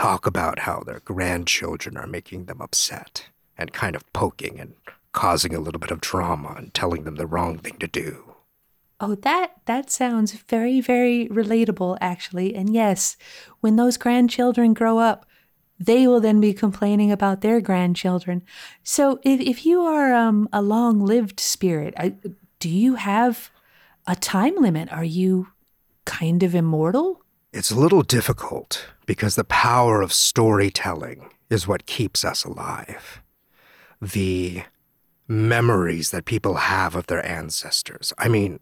talk 0.00 0.26
about 0.26 0.60
how 0.60 0.80
their 0.80 1.00
grandchildren 1.00 1.94
are 1.94 2.06
making 2.06 2.46
them 2.46 2.62
upset 2.62 3.26
and 3.58 3.74
kind 3.74 3.94
of 3.94 4.10
poking 4.14 4.58
and 4.58 4.72
causing 5.12 5.54
a 5.54 5.60
little 5.60 5.78
bit 5.78 5.90
of 5.90 6.00
drama 6.00 6.54
and 6.56 6.72
telling 6.72 7.04
them 7.04 7.16
the 7.16 7.26
wrong 7.26 7.58
thing 7.58 7.76
to 7.78 7.86
do. 7.86 8.34
Oh, 8.98 9.14
that 9.16 9.52
that 9.66 9.90
sounds 9.90 10.32
very 10.32 10.80
very 10.80 11.28
relatable 11.28 11.98
actually. 12.00 12.54
And 12.54 12.72
yes, 12.72 13.18
when 13.60 13.76
those 13.76 13.98
grandchildren 13.98 14.72
grow 14.72 14.98
up, 14.98 15.26
they 15.78 16.06
will 16.06 16.20
then 16.20 16.40
be 16.40 16.54
complaining 16.54 17.12
about 17.12 17.42
their 17.42 17.60
grandchildren. 17.60 18.42
So 18.82 19.20
if 19.22 19.38
if 19.40 19.66
you 19.66 19.82
are 19.82 20.14
um, 20.14 20.48
a 20.50 20.62
long-lived 20.62 21.40
spirit, 21.40 21.92
I, 21.98 22.14
do 22.58 22.70
you 22.70 22.94
have 22.94 23.50
a 24.06 24.16
time 24.16 24.56
limit? 24.56 24.90
Are 24.90 25.04
you 25.04 25.48
kind 26.06 26.42
of 26.42 26.54
immortal? 26.54 27.22
It's 27.52 27.70
a 27.70 27.80
little 27.80 28.02
difficult 28.02 28.86
because 29.10 29.34
the 29.34 29.42
power 29.42 30.02
of 30.02 30.12
storytelling 30.12 31.30
is 31.48 31.66
what 31.66 31.84
keeps 31.84 32.24
us 32.24 32.44
alive. 32.44 33.20
The 34.00 34.62
memories 35.26 36.12
that 36.12 36.24
people 36.26 36.54
have 36.54 36.94
of 36.94 37.08
their 37.08 37.26
ancestors. 37.26 38.12
I 38.18 38.28
mean, 38.28 38.60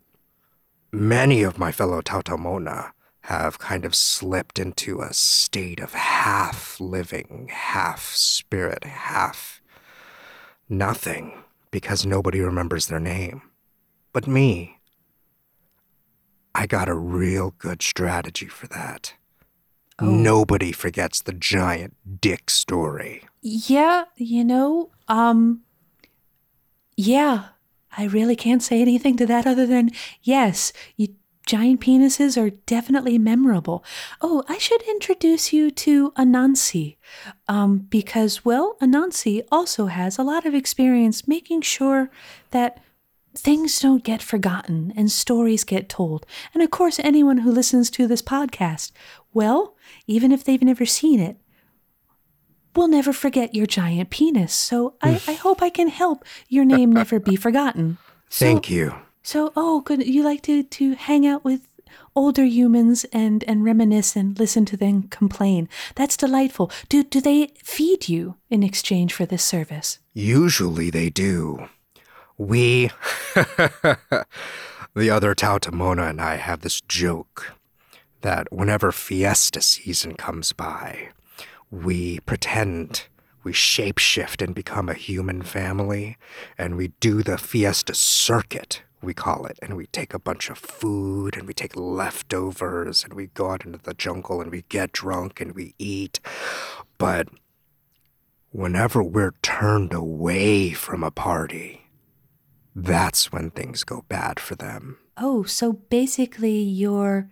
many 0.91 1.43
of 1.43 1.59
my 1.59 1.71
fellow 1.71 2.01
Taotaomona 2.01 2.93
have 3.25 3.59
kind 3.59 3.85
of 3.85 3.95
slipped 3.95 4.59
into 4.59 5.03
a 5.03 5.13
state 5.13 5.81
of 5.81 5.93
half 5.93 6.81
living, 6.81 7.51
half 7.53 8.15
spirit, 8.15 8.85
half 8.85 9.61
nothing 10.67 11.43
because 11.71 12.07
nobody 12.07 12.41
remembers 12.41 12.87
their 12.87 12.99
name. 12.99 13.43
But 14.15 14.27
me, 14.27 14.79
I 16.55 16.67
got 16.67 16.89
a 16.89 16.95
real 16.95 17.55
good 17.59 17.83
strategy 17.83 18.47
for 18.47 18.67
that. 18.69 19.13
Nobody 20.01 20.73
forgets 20.73 21.21
the 21.21 21.33
giant 21.33 21.97
dick 22.21 22.51
story. 22.51 23.25
Yeah, 23.43 24.05
you 24.17 24.45
know, 24.45 24.91
um 25.09 25.63
yeah, 26.97 27.49
I 27.97 28.05
really 28.05 28.37
can't 28.37 28.63
say 28.63 28.81
anything 28.81 29.17
to 29.17 29.27
that 29.27 29.47
other 29.47 29.67
than 29.67 29.91
yes, 30.23 30.73
you 30.97 31.09
giant 31.47 31.81
penises 31.81 32.37
are 32.37 32.51
definitely 32.67 33.17
memorable. 33.17 33.83
Oh, 34.21 34.45
I 34.49 34.59
should 34.59 34.83
introduce 34.83 35.51
you 35.53 35.71
to 35.71 36.11
Anansi. 36.13 36.97
Um 37.49 37.79
because 37.79 38.45
well, 38.45 38.77
Anansi 38.81 39.43
also 39.51 39.87
has 39.87 40.19
a 40.19 40.23
lot 40.23 40.47
of 40.47 40.55
experience 40.55 41.27
making 41.27 41.63
sure 41.63 42.11
that 42.51 42.79
things 43.39 43.79
don't 43.79 44.05
get 44.05 44.23
forgotten 44.23 44.93
and 44.97 45.11
stories 45.11 45.65
get 45.65 45.89
told. 45.89 46.27
And 46.53 46.63
of 46.63 46.71
course, 46.71 46.99
anyone 46.99 47.39
who 47.39 47.53
listens 47.53 47.91
to 47.91 48.07
this 48.07 48.23
podcast, 48.23 48.91
well, 49.33 49.77
even 50.07 50.33
if 50.33 50.45
they've 50.45 50.63
never 50.63 50.87
seen 50.87 51.21
it, 51.21 51.37
we'll 52.75 52.89
never 52.89 53.13
forget 53.13 53.55
your 53.55 53.67
giant 53.67 54.11
penis. 54.11 54.53
So 54.53 54.95
I, 55.03 55.21
I 55.27 55.33
hope 55.35 55.63
I 55.63 55.71
can 55.71 55.89
help 55.89 56.25
your 56.49 56.65
name 56.65 56.93
never 56.93 57.19
be 57.19 57.37
forgotten. 57.37 57.99
Thank 58.31 58.71
you. 58.71 58.95
So, 59.23 59.53
oh, 59.57 59.81
good. 59.81 60.07
You 60.07 60.23
like 60.23 60.43
to, 60.43 60.63
to 60.63 60.95
hang 60.95 61.27
out 61.27 61.45
with 61.45 61.69
older 62.15 62.45
humans 62.45 63.05
and, 63.13 63.45
and 63.45 63.65
reminisce 63.65 64.17
and 64.17 64.39
listen 64.39 64.65
to 64.67 64.77
them 64.77 65.05
complain. 65.05 65.69
That's 65.95 66.17
delightful. 66.17 66.71
Do, 66.89 67.03
do 67.03 67.21
they 67.21 67.53
feed 67.63 68.09
you 68.09 68.37
in 68.51 68.63
exchange 68.63 69.13
for 69.13 69.27
this 69.27 69.43
service? 69.43 69.99
Usually 70.15 70.91
they 70.91 71.11
do. 71.11 71.69
We, 72.37 72.91
the 73.35 75.11
other 75.11 75.35
Taotaomona 75.35 76.11
and 76.11 76.21
I 76.21 76.37
have 76.37 76.61
this 76.61 76.81
joke 76.81 77.58
that 78.23 78.53
whenever 78.53 78.93
fiesta 78.93 79.61
season 79.61 80.15
comes 80.15 80.53
by, 80.53 81.11
we 81.71 82.21
pretend 82.21 83.07
we 83.45 83.53
shapeshift 83.53 84.43
and 84.45 84.55
become 84.55 84.89
a 84.89 84.95
human 84.95 85.43
family, 85.43 86.17
and 86.57 86.77
we 86.77 86.89
do 87.01 87.23
the 87.23 87.39
fiesta 87.39 87.95
circuit, 87.95 88.83
we 89.01 89.15
call 89.15 89.47
it, 89.47 89.59
and 89.63 89.77
we 89.77 89.87
take 89.87 90.13
a 90.13 90.19
bunch 90.19 90.51
of 90.51 90.59
food 90.59 91.37
and 91.37 91.47
we 91.47 91.55
take 91.55 91.77
leftovers 91.77 93.05
and 93.05 93.15
we 93.15 93.29
go 93.29 93.53
out 93.53 93.65
into 93.65 93.79
the 93.79 93.95
jungle 93.95 94.41
and 94.41 94.51
we 94.51 94.63
get 94.69 94.93
drunk 94.93 95.41
and 95.41 95.55
we 95.55 95.75
eat. 95.79 96.21
But 96.99 97.29
whenever 98.51 99.03
we're 99.03 99.35
turned 99.43 99.95
away 99.95 100.73
from 100.73 101.05
a 101.05 101.11
party, 101.11 101.87
that's 102.75 103.33
when 103.33 103.51
things 103.51 103.85
go 103.85 104.05
bad 104.09 104.41
for 104.41 104.57
them. 104.57 104.99
Oh, 105.17 105.45
so 105.45 105.73
basically 105.73 106.59
you're 106.61 107.29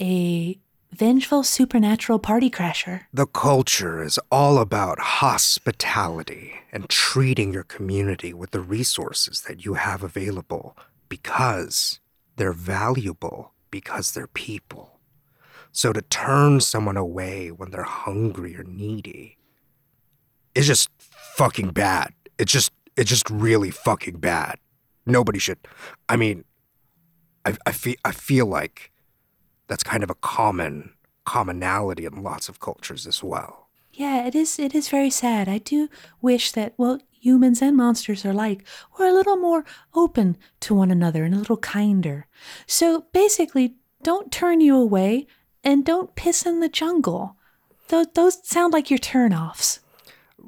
a 0.00 0.58
vengeful 0.92 1.42
supernatural 1.42 2.18
party 2.18 2.50
crasher. 2.50 3.02
The 3.12 3.26
culture 3.26 4.02
is 4.02 4.18
all 4.30 4.58
about 4.58 4.98
hospitality 4.98 6.54
and 6.72 6.88
treating 6.88 7.52
your 7.52 7.64
community 7.64 8.32
with 8.32 8.50
the 8.50 8.60
resources 8.60 9.42
that 9.42 9.64
you 9.64 9.74
have 9.74 10.02
available 10.02 10.76
because 11.08 12.00
they're 12.36 12.52
valuable, 12.52 13.52
because 13.70 14.12
they're 14.12 14.26
people. 14.26 14.98
So 15.72 15.92
to 15.92 16.02
turn 16.02 16.60
someone 16.60 16.96
away 16.96 17.50
when 17.50 17.70
they're 17.70 17.82
hungry 17.82 18.56
or 18.56 18.64
needy 18.64 19.38
is 20.54 20.66
just 20.66 20.90
fucking 20.98 21.70
bad. 21.70 22.12
It's 22.38 22.52
just 22.52 22.72
it's 22.96 23.10
just 23.10 23.30
really 23.30 23.70
fucking 23.70 24.18
bad. 24.18 24.58
Nobody 25.06 25.38
should 25.38 25.58
I 26.08 26.16
mean 26.16 26.44
I, 27.44 27.56
I 27.66 27.72
feel 27.72 27.94
I 28.04 28.12
feel 28.12 28.46
like 28.46 28.90
that's 29.68 29.82
kind 29.82 30.02
of 30.02 30.10
a 30.10 30.14
common 30.16 30.94
commonality 31.24 32.04
in 32.06 32.22
lots 32.22 32.48
of 32.48 32.58
cultures 32.58 33.06
as 33.06 33.22
well. 33.22 33.68
Yeah, 33.92 34.26
it 34.26 34.34
is 34.34 34.58
it 34.58 34.74
is 34.74 34.88
very 34.88 35.10
sad. 35.10 35.48
I 35.48 35.58
do 35.58 35.88
wish 36.20 36.52
that 36.52 36.74
well 36.76 37.00
humans 37.10 37.60
and 37.60 37.76
monsters 37.76 38.24
are 38.24 38.30
alike 38.30 38.64
were 38.96 39.06
a 39.06 39.12
little 39.12 39.36
more 39.36 39.64
open 39.94 40.36
to 40.60 40.74
one 40.74 40.90
another 40.90 41.24
and 41.24 41.34
a 41.34 41.38
little 41.38 41.56
kinder. 41.56 42.26
So 42.66 43.06
basically, 43.12 43.74
don't 44.02 44.30
turn 44.30 44.60
you 44.60 44.76
away 44.76 45.26
and 45.64 45.84
don't 45.84 46.14
piss 46.14 46.46
in 46.46 46.60
the 46.60 46.68
jungle. 46.68 47.36
Those, 47.88 48.06
those 48.14 48.46
sound 48.46 48.72
like 48.72 48.90
your 48.90 48.98
turnoffs. 48.98 49.80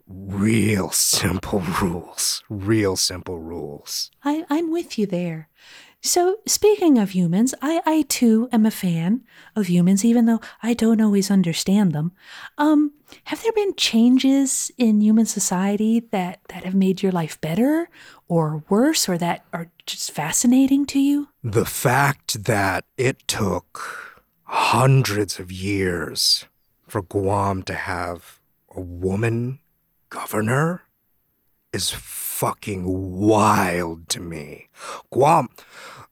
Real 0.07 0.91
simple 0.91 1.61
rules. 1.83 2.43
Real 2.49 2.97
simple 2.97 3.39
rules. 3.39 4.11
I, 4.25 4.45
I'm 4.49 4.71
with 4.71 4.99
you 4.99 5.07
there. 5.07 5.49
So, 6.03 6.37
speaking 6.47 6.97
of 6.97 7.11
humans, 7.11 7.55
I, 7.61 7.83
I 7.85 8.03
too 8.03 8.49
am 8.53 8.65
a 8.65 8.71
fan 8.71 9.23
of 9.55 9.69
humans, 9.69 10.03
even 10.03 10.25
though 10.25 10.41
I 10.63 10.73
don't 10.73 11.01
always 11.01 11.31
understand 11.31 11.93
them. 11.93 12.13
Um, 12.57 12.93
have 13.25 13.43
there 13.43 13.53
been 13.53 13.75
changes 13.77 14.71
in 14.79 15.03
human 15.03 15.27
society 15.27 16.01
that, 16.11 16.41
that 16.49 16.65
have 16.65 16.75
made 16.75 17.03
your 17.03 17.13
life 17.13 17.39
better 17.43 17.91
or 18.29 18.65
worse 18.71 19.11
or 19.11 19.19
that 19.19 19.45
are 19.53 19.71
just 19.85 20.11
fascinating 20.13 20.87
to 20.87 20.99
you? 20.99 21.29
The 21.45 21.67
fact 21.67 22.45
that 22.45 22.87
it 22.97 23.29
took 23.29 24.23
hundreds 24.45 25.39
of 25.39 25.53
years 25.53 26.47
for 26.89 27.03
Guam 27.03 27.63
to 27.65 27.75
have 27.75 28.41
a 28.75 28.81
woman 28.81 29.59
governor 30.09 30.83
is 31.73 31.91
fucking 31.91 32.85
wild 32.87 34.09
to 34.09 34.21
me. 34.21 34.69
Guam, 35.11 35.49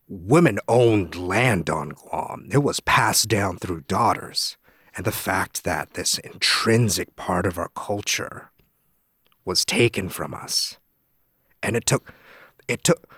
women 0.08 0.58
owned 0.68 1.16
land 1.16 1.68
on 1.68 1.90
Guam. 1.90 2.48
It 2.50 2.58
was 2.58 2.80
passed 2.80 3.28
down 3.28 3.58
through 3.58 3.82
daughters. 3.82 4.56
And 4.96 5.04
the 5.04 5.12
fact 5.12 5.64
that 5.64 5.94
this 5.94 6.18
intrinsic 6.18 7.14
part 7.14 7.46
of 7.46 7.56
our 7.58 7.68
culture 7.68 8.50
was 9.44 9.64
taken 9.64 10.08
from 10.08 10.34
us. 10.34 10.78
And 11.62 11.76
it 11.76 11.86
took, 11.86 12.12
it 12.66 12.84
took, 12.84 13.08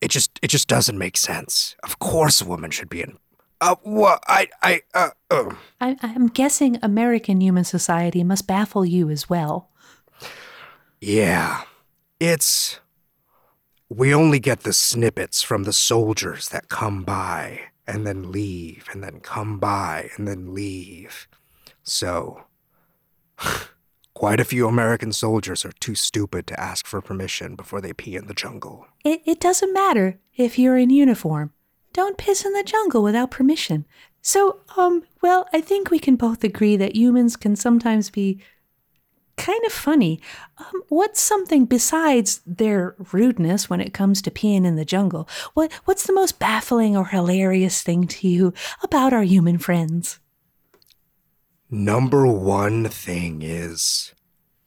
it 0.00 0.10
just, 0.10 0.38
it 0.42 0.48
just 0.48 0.66
doesn't 0.66 0.98
make 0.98 1.16
sense. 1.16 1.76
Of 1.82 1.98
course, 1.98 2.40
a 2.40 2.46
woman 2.46 2.70
should 2.70 2.88
be 2.88 3.02
in. 3.02 3.18
Uh, 3.60 3.76
what? 3.82 4.22
I, 4.26 4.48
I, 4.62 4.80
uh, 4.94 5.10
uh. 5.30 5.54
I, 5.80 5.96
I'm 6.02 6.28
guessing 6.28 6.78
American 6.82 7.40
human 7.40 7.64
society 7.64 8.22
must 8.24 8.46
baffle 8.46 8.84
you 8.84 9.08
as 9.10 9.30
well. 9.30 9.70
Yeah, 11.00 11.62
it's. 12.20 12.80
We 13.88 14.12
only 14.12 14.40
get 14.40 14.60
the 14.60 14.72
snippets 14.72 15.42
from 15.42 15.62
the 15.62 15.72
soldiers 15.72 16.48
that 16.48 16.68
come 16.68 17.04
by 17.04 17.60
and 17.86 18.04
then 18.04 18.32
leave 18.32 18.88
and 18.92 19.02
then 19.02 19.20
come 19.20 19.58
by 19.58 20.10
and 20.16 20.26
then 20.26 20.52
leave. 20.52 21.28
So, 21.84 22.44
quite 24.14 24.40
a 24.40 24.44
few 24.44 24.66
American 24.66 25.12
soldiers 25.12 25.64
are 25.64 25.72
too 25.72 25.94
stupid 25.94 26.46
to 26.48 26.60
ask 26.60 26.86
for 26.86 27.00
permission 27.00 27.54
before 27.54 27.80
they 27.80 27.92
pee 27.92 28.16
in 28.16 28.26
the 28.26 28.34
jungle. 28.34 28.86
It, 29.04 29.22
it 29.24 29.40
doesn't 29.40 29.72
matter 29.72 30.18
if 30.34 30.58
you're 30.58 30.76
in 30.76 30.90
uniform. 30.90 31.52
Don't 31.92 32.18
piss 32.18 32.44
in 32.44 32.52
the 32.52 32.64
jungle 32.64 33.02
without 33.02 33.30
permission. 33.30 33.86
So, 34.20 34.60
um, 34.76 35.04
well, 35.22 35.46
I 35.52 35.60
think 35.60 35.90
we 35.90 36.00
can 36.00 36.16
both 36.16 36.42
agree 36.42 36.76
that 36.76 36.96
humans 36.96 37.36
can 37.36 37.54
sometimes 37.54 38.10
be 38.10 38.40
kind 39.36 39.64
of 39.64 39.72
funny. 39.72 40.20
Um, 40.58 40.82
what's 40.88 41.20
something 41.20 41.66
besides 41.66 42.40
their 42.46 42.94
rudeness 43.12 43.68
when 43.70 43.80
it 43.80 43.94
comes 43.94 44.22
to 44.22 44.30
peeing 44.30 44.64
in 44.64 44.76
the 44.76 44.84
jungle? 44.84 45.28
What 45.54 45.72
What's 45.84 46.06
the 46.06 46.12
most 46.12 46.38
baffling 46.38 46.96
or 46.96 47.06
hilarious 47.06 47.82
thing 47.82 48.06
to 48.08 48.28
you 48.28 48.52
about 48.82 49.12
our 49.12 49.22
human 49.22 49.58
friends? 49.58 50.18
Number 51.70 52.26
one 52.26 52.88
thing 52.88 53.42
is 53.42 54.14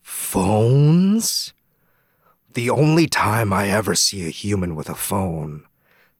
phones. 0.01 1.53
The 2.53 2.69
only 2.69 3.07
time 3.07 3.53
I 3.53 3.69
ever 3.69 3.95
see 3.95 4.25
a 4.25 4.31
human 4.31 4.75
with 4.75 4.89
a 4.89 4.95
phone, 4.95 5.65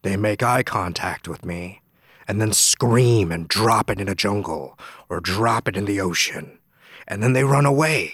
they 0.04 0.15
make 0.15 0.41
eye 0.41 0.63
contact 0.63 1.28
with 1.28 1.43
me 1.43 1.82
and 2.30 2.39
then 2.39 2.54
scream 2.54 3.32
and 3.32 3.47
drop 3.47 3.89
it 3.89 4.00
in 4.00 4.08
a 4.08 4.15
jungle 4.15 4.78
or 5.10 5.19
drop 5.19 5.67
it 5.67 5.76
in 5.76 5.86
the 5.86 6.00
ocean, 6.00 6.60
and 7.08 7.23
then 7.23 7.34
they 7.34 7.43
run 7.43 7.65
away. 7.65 8.13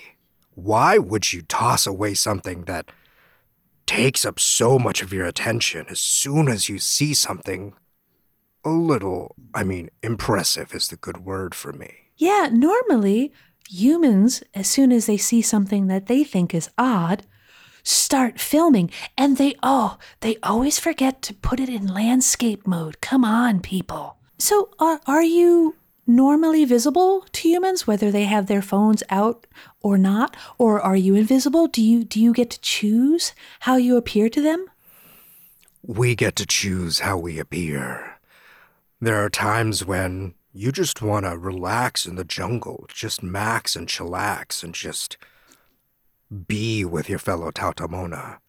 Why 0.55 0.97
would 0.97 1.33
you 1.33 1.41
toss 1.41 1.85
away 1.85 2.13
something 2.13 2.63
that 2.63 2.89
takes 3.85 4.25
up 4.25 4.39
so 4.39 4.79
much 4.79 5.01
of 5.01 5.13
your 5.13 5.25
attention 5.25 5.85
as 5.89 5.99
soon 5.99 6.47
as 6.47 6.69
you 6.69 6.79
see 6.79 7.13
something? 7.13 7.73
A 8.63 8.69
little, 8.69 9.35
I 9.53 9.63
mean, 9.63 9.89
impressive 10.01 10.73
is 10.73 10.87
the 10.87 10.95
good 10.95 11.23
word 11.25 11.53
for 11.53 11.71
me? 11.71 11.93
Yeah, 12.17 12.49
normally 12.51 13.33
humans, 13.69 14.43
as 14.53 14.67
soon 14.67 14.91
as 14.91 15.05
they 15.05 15.17
see 15.17 15.41
something 15.41 15.87
that 15.87 16.07
they 16.07 16.23
think 16.23 16.53
is 16.53 16.69
odd, 16.77 17.25
start 17.83 18.39
filming. 18.39 18.89
And 19.17 19.37
they 19.37 19.55
oh 19.61 19.97
they 20.21 20.37
always 20.41 20.79
forget 20.79 21.21
to 21.23 21.33
put 21.33 21.59
it 21.59 21.69
in 21.69 21.93
landscape 21.93 22.65
mode. 22.65 23.01
Come 23.01 23.25
on 23.25 23.59
people. 23.59 24.17
So 24.37 24.69
are, 24.79 24.99
are 25.05 25.23
you 25.23 25.75
normally 26.07 26.65
visible 26.65 27.25
to 27.31 27.47
humans 27.49 27.87
whether 27.87 28.11
they 28.11 28.25
have 28.25 28.45
their 28.47 28.61
phones 28.61 29.03
out 29.09 29.47
or 29.81 29.97
not 29.97 30.35
or 30.57 30.79
are 30.79 30.95
you 30.95 31.15
invisible 31.15 31.67
do 31.67 31.81
you 31.81 32.03
do 32.03 32.19
you 32.21 32.31
get 32.33 32.49
to 32.51 32.59
choose 32.61 33.33
how 33.61 33.75
you 33.75 33.97
appear 33.97 34.29
to 34.29 34.41
them 34.41 34.65
We 35.87 36.15
get 36.15 36.35
to 36.37 36.47
choose 36.47 36.99
how 36.99 37.17
we 37.17 37.37
appear. 37.37 38.17
There 38.99 39.23
are 39.23 39.29
times 39.29 39.85
when 39.85 40.33
you 40.51 40.71
just 40.71 41.01
want 41.01 41.25
to 41.25 41.37
relax 41.37 42.07
in 42.07 42.15
the 42.15 42.23
jungle, 42.23 42.87
just 42.91 43.21
max 43.21 43.75
and 43.75 43.87
chillax 43.87 44.63
and 44.63 44.73
just 44.73 45.17
be 46.47 46.83
with 46.83 47.07
your 47.07 47.19
fellow 47.19 47.51
Taotaomona. 47.51 48.39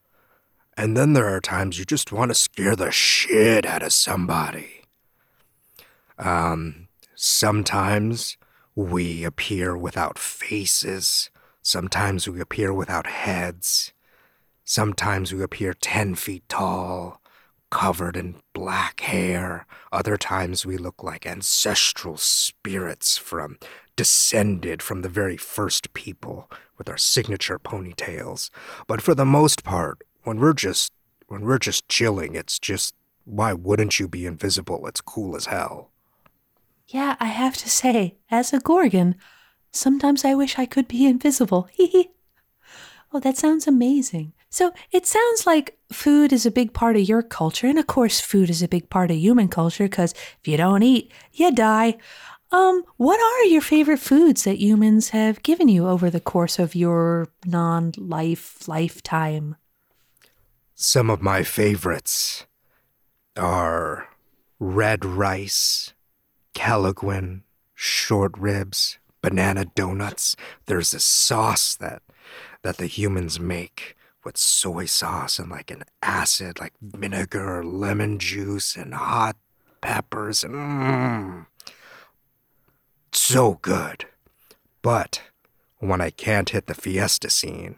And 0.79 0.97
then 0.97 1.13
there 1.13 1.29
are 1.29 1.41
times 1.41 1.79
you 1.79 1.85
just 1.85 2.11
want 2.11 2.31
to 2.31 2.35
scare 2.35 2.75
the 2.77 2.91
shit 2.91 3.67
out 3.67 3.83
of 3.83 3.93
somebody. 3.93 4.83
Um, 6.19 6.86
sometimes 7.17 8.37
we 8.75 9.25
appear 9.25 9.77
without 9.77 10.19
faces. 10.19 11.31
Sometimes 11.63 12.29
we 12.29 12.41
appear 12.41 12.73
without 12.73 13.07
heads. 13.07 13.93
Sometimes 14.65 15.33
we 15.33 15.43
appear 15.43 15.73
10 15.73 16.15
feet 16.15 16.49
tall, 16.49 17.21
covered 17.71 18.17
in 18.17 18.37
black 18.53 19.01
hair. 19.01 19.67
Other 19.91 20.17
times 20.17 20.67
we 20.67 20.77
look 20.77 21.03
like 21.03 21.27
ancestral 21.27 22.17
spirits 22.17 23.17
from 23.17 23.59
descended 23.97 24.83
from 24.83 25.01
the 25.01 25.09
very 25.09 25.39
first 25.39 25.95
people 25.95 26.51
with 26.77 26.89
our 26.89 26.99
signature 26.99 27.59
ponytails. 27.59 28.51
But 28.87 29.01
for 29.01 29.15
the 29.15 29.25
most 29.25 29.65
part, 29.65 30.03
when 30.23 30.39
we're 30.39 30.53
just 30.53 30.93
when 31.29 31.43
we're 31.43 31.59
just 31.59 31.89
chilling, 31.89 32.35
it's 32.35 32.59
just 32.59 32.95
why 33.25 33.53
wouldn't 33.53 33.99
you 33.99 34.07
be 34.07 34.27
invisible? 34.27 34.87
It's 34.87 35.01
cool 35.01 35.35
as 35.35 35.47
hell. 35.47 35.91
Yeah 36.89 37.17
i 37.21 37.27
have 37.27 37.57
to 37.57 37.69
say 37.69 38.17
as 38.31 38.53
a 38.53 38.61
gorgon 38.61 39.15
sometimes 39.73 40.25
i 40.25 40.35
wish 40.35 40.59
i 40.59 40.67
could 40.67 40.89
be 40.89 41.07
invisible. 41.07 41.69
Hee 41.73 41.87
hee. 41.87 42.11
oh 43.13 43.21
that 43.21 43.37
sounds 43.37 43.67
amazing. 43.67 44.33
So 44.49 44.73
it 44.91 45.07
sounds 45.07 45.47
like 45.47 45.77
food 45.93 46.33
is 46.33 46.47
a 46.47 46.51
big 46.51 46.73
part 46.73 46.97
of 46.97 47.03
your 47.03 47.23
culture 47.23 47.67
and 47.67 47.79
of 47.79 47.87
course 47.87 48.21
food 48.21 48.49
is 48.49 48.63
a 48.63 48.69
big 48.69 48.89
part 48.89 49.11
of 49.11 49.17
human 49.17 49.49
culture 49.49 49.85
because 49.85 50.13
if 50.41 50.49
you 50.49 50.57
don't 50.57 50.83
eat 50.83 51.13
you 51.33 51.53
die. 51.53 51.99
Um 52.53 52.85
what 52.97 53.21
are 53.21 53.45
your 53.47 53.61
favorite 53.61 53.99
foods 53.99 54.45
that 54.45 54.63
humans 54.63 55.11
have 55.11 55.43
given 55.43 55.69
you 55.69 55.87
over 55.87 56.09
the 56.11 56.21
course 56.21 56.59
of 56.59 56.75
your 56.75 57.29
non-life 57.45 58.67
lifetime? 58.69 59.57
Some 60.75 61.11
of 61.11 61.21
my 61.23 61.43
favorites 61.43 62.47
are 63.37 64.09
red 64.59 65.05
rice, 65.05 65.93
kelaguen, 66.57 67.43
short 67.75 68.33
ribs, 68.39 68.99
banana 69.21 69.67
donuts. 69.67 70.35
There's 70.65 70.95
a 70.95 71.01
sauce 71.01 71.77
that 71.77 72.03
that 72.63 72.79
the 72.79 72.87
humans 72.87 73.39
make 73.39 73.95
with 74.25 74.39
soy 74.39 74.87
sauce 74.87 75.39
and 75.39 75.51
like 75.51 75.71
an 75.71 75.85
acid, 76.03 76.59
like 76.59 76.73
vinegar, 76.81 77.63
lemon 77.63 78.19
juice, 78.19 78.75
and 78.75 78.95
hot 78.95 79.37
peppers. 79.83 80.43
And 80.43 80.55
mm, 80.55 81.47
so 83.13 83.59
good. 83.61 84.07
But 84.81 85.23
when 85.79 86.01
I 86.01 86.11
can't 86.11 86.51
hit 86.51 86.67
the 86.67 86.75
fiesta 86.75 87.29
scene, 87.29 87.77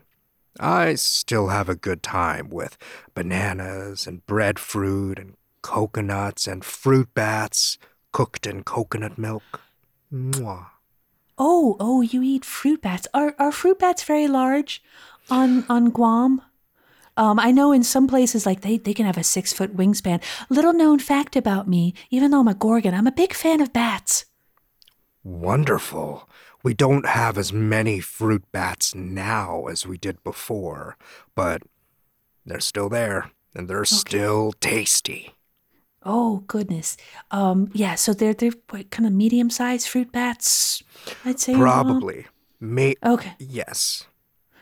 I 0.61 0.95
still 0.95 1.49
have 1.49 1.69
a 1.69 1.75
good 1.75 2.03
time 2.03 2.49
with 2.49 2.79
bananas 3.15 4.07
and 4.07 4.25
breadfruit 4.25 5.19
and 5.19 5.35
coconuts 5.63 6.47
and 6.47 6.65
fruit 6.65 7.13
bats 7.13 7.77
cooked 8.19 8.49
in 8.49 8.65
coconut 8.65 9.17
milk. 9.17 9.61
Mwah. 10.13 10.67
oh 11.39 11.77
oh 11.79 12.01
you 12.01 12.21
eat 12.21 12.45
fruit 12.45 12.81
bats 12.83 13.07
are 13.15 13.33
are 13.39 13.53
fruit 13.53 13.79
bats 13.79 14.03
very 14.03 14.27
large 14.27 14.83
on 15.31 15.65
on 15.69 15.91
guam 15.91 16.43
Um, 17.17 17.39
I 17.49 17.51
know 17.53 17.73
in 17.73 17.83
some 17.83 18.07
places, 18.07 18.47
like 18.47 18.61
they, 18.63 18.79
they 18.79 18.95
can 18.95 19.07
have 19.07 19.19
a 19.19 19.25
six 19.25 19.53
foot 19.53 19.77
wingspan. 19.77 20.23
Little 20.49 20.73
known 20.73 20.99
fact 21.01 21.35
about 21.37 21.67
me, 21.67 21.83
even 22.11 22.31
though 22.31 22.43
I'm 22.43 22.49
a 22.55 22.55
Gorgon, 22.55 22.95
I'm 22.95 23.09
a 23.09 23.21
big 23.23 23.35
fan 23.35 23.61
of 23.61 23.73
bats. 23.73 24.25
Wonderful. 25.25 26.29
We 26.63 26.75
don't 26.75 27.07
have 27.07 27.37
as 27.39 27.53
many 27.53 27.99
fruit 28.01 28.45
bats 28.53 28.95
now 28.95 29.67
as 29.67 29.87
we 29.87 29.97
did 29.99 30.23
before, 30.23 30.97
but 31.35 31.63
they're 32.47 32.61
still 32.73 32.89
there 32.89 33.31
and 33.55 33.67
they're 33.69 33.85
still 33.85 34.53
tasty. 34.61 35.38
Oh 36.09 36.43
goodness. 36.47 36.97
Um, 37.31 37.71
yeah. 37.75 37.95
So 37.95 38.15
they're 38.15 38.33
they're 38.35 38.53
what, 38.71 38.91
kind 38.91 39.07
of 39.07 39.13
medium 39.13 39.51
sized 39.51 39.87
fruit 39.87 40.11
bats. 40.11 40.83
I'd 41.25 41.39
say. 41.39 41.55
Probably. 41.55 42.27
May 42.61 42.97
Okay. 43.05 43.35
yes. 43.39 44.07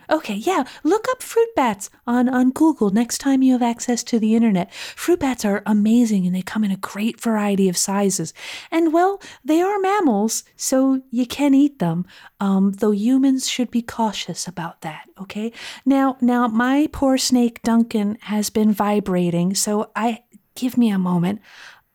Okay, 0.09 0.35
yeah. 0.35 0.65
Look 0.85 1.07
up 1.11 1.23
fruit 1.23 1.49
bats 1.57 1.91
on, 2.07 2.29
on 2.29 2.51
Google 2.51 2.91
next 2.91 3.19
time 3.19 3.43
you 3.43 3.53
have 3.55 3.63
access 3.63 4.05
to 4.05 4.21
the 4.21 4.37
internet. 4.37 4.73
Fruit 4.73 5.19
bats 5.19 5.45
are 5.45 5.63
amazing 5.67 6.27
and 6.27 6.35
they 6.35 6.43
come 6.43 6.63
in 6.63 6.71
a 6.71 6.77
great 6.77 7.21
variety 7.21 7.69
of 7.69 7.77
sizes. 7.77 8.33
And 8.71 8.93
well, 8.93 9.21
they 9.45 9.61
are 9.61 9.79
mammals, 9.81 10.45
so 10.57 11.03
you 11.11 11.27
can 11.27 11.55
eat 11.55 11.81
them. 11.81 12.07
Um, 12.39 12.73
though 12.73 12.93
humans 12.93 13.49
should 13.49 13.71
be 13.71 13.83
cautious 13.83 14.47
about 14.47 14.83
that, 14.83 15.09
okay? 15.21 15.53
Now 15.85 16.19
now 16.21 16.47
my 16.47 16.89
poor 16.93 17.19
snake 17.19 17.63
Duncan 17.63 18.19
has 18.23 18.51
been 18.51 18.73
vibrating, 18.73 19.55
so 19.55 19.91
I 19.97 20.23
give 20.57 20.77
me 20.77 20.91
a 20.91 20.99
moment. 20.99 21.41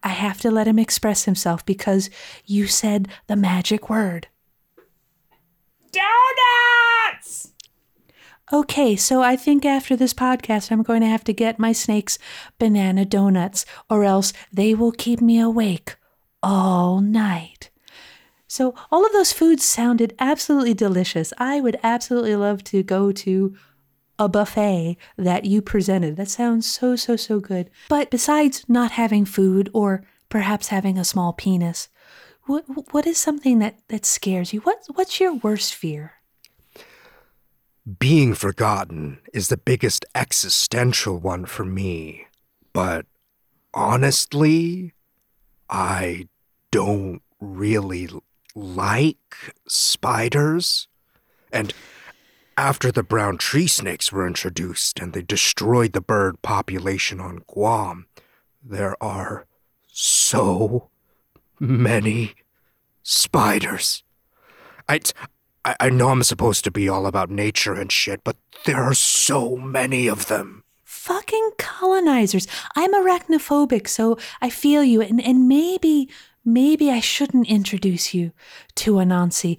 I 0.04 0.10
have 0.10 0.40
to 0.42 0.52
let 0.52 0.68
him 0.68 0.80
express 0.80 1.26
himself 1.26 1.66
because 1.66 2.10
you 2.46 2.68
said 2.68 3.08
the 3.28 3.36
magic 3.36 3.90
word. 3.90 4.28
Donuts! 5.92 7.52
Okay, 8.54 8.96
so 8.96 9.22
I 9.22 9.36
think 9.36 9.66
after 9.66 9.96
this 9.96 10.14
podcast, 10.14 10.72
I'm 10.72 10.84
going 10.84 11.02
to 11.02 11.08
have 11.08 11.24
to 11.26 11.34
get 11.34 11.60
my 11.60 11.72
snakes 11.72 12.18
banana 12.60 13.06
donuts, 13.06 13.66
or 13.90 14.04
else 14.04 14.34
they 14.52 14.74
will 14.74 14.92
keep 14.92 15.22
me 15.22 15.40
awake 15.40 15.96
all 16.44 17.00
night. 17.00 17.70
So, 18.48 18.76
all 18.92 19.06
of 19.06 19.14
those 19.14 19.32
foods 19.32 19.64
sounded 19.64 20.14
absolutely 20.20 20.74
delicious. 20.74 21.32
I 21.38 21.62
would 21.62 21.80
absolutely 21.84 22.36
love 22.36 22.64
to 22.66 22.84
go 22.84 23.14
to 23.14 23.56
a 24.22 24.30
buffet 24.30 24.98
that 25.18 25.46
you 25.46 25.64
presented. 25.64 26.16
That 26.16 26.30
sounds 26.30 26.72
so, 26.72 26.96
so, 26.96 27.16
so 27.16 27.40
good. 27.40 27.72
But 27.90 28.12
besides 28.12 28.64
not 28.68 28.92
having 28.92 29.26
food 29.26 29.68
or 29.74 30.04
perhaps 30.30 30.68
having 30.68 31.00
a 31.00 31.04
small 31.04 31.34
penis, 31.34 31.90
what, 32.44 32.64
what 32.94 33.08
is 33.08 33.18
something 33.18 33.58
that, 33.60 33.80
that 33.88 34.06
scares 34.06 34.54
you? 34.54 34.60
What, 34.62 34.78
what's 34.94 35.20
your 35.20 35.34
worst 35.34 35.74
fear? 35.74 36.14
Being 37.98 38.36
forgotten 38.36 39.18
is 39.34 39.48
the 39.48 39.58
biggest 39.58 40.06
existential 40.14 41.18
one 41.18 41.46
for 41.48 41.66
me. 41.66 42.28
But 42.74 43.08
honestly, 43.74 44.94
I 45.68 46.28
don't 46.70 47.24
really 47.40 48.08
like 48.54 49.56
spiders. 49.68 50.88
And 51.52 51.74
after 52.62 52.92
the 52.92 53.02
brown 53.02 53.38
tree 53.38 53.68
snakes 53.68 54.12
were 54.12 54.28
introduced 54.28 55.00
and 55.00 55.14
they 55.14 55.24
destroyed 55.24 55.94
the 55.94 56.00
bird 56.00 56.40
population 56.44 57.20
on 57.20 57.42
Guam, 57.48 58.06
there 58.64 58.96
are 59.02 59.48
so 59.92 60.88
many 61.60 62.36
spiders. 63.02 64.04
I, 64.88 65.00
I, 65.66 65.76
I 65.80 65.90
know 65.90 66.10
I'm 66.10 66.22
supposed 66.22 66.64
to 66.66 66.72
be 66.72 66.88
all 66.88 67.08
about 67.08 67.32
nature 67.32 67.74
and 67.74 67.92
shit, 67.92 68.24
but 68.24 68.38
there 68.66 68.84
are 68.84 68.94
so 68.94 69.56
many 69.56 70.06
of 70.08 70.28
them. 70.28 70.64
fucking 70.84 71.50
colonizers. 71.58 72.48
I'm 72.76 72.94
arachnophobic, 72.94 73.88
so 73.88 74.20
I 74.40 74.52
feel 74.52 74.84
you, 74.84 75.02
and, 75.02 75.20
and 75.20 75.48
maybe, 75.48 76.10
maybe 76.44 76.92
I 76.92 77.00
shouldn't 77.00 77.48
introduce 77.48 78.14
you 78.14 78.32
to 78.76 78.94
Anansi. 78.94 79.58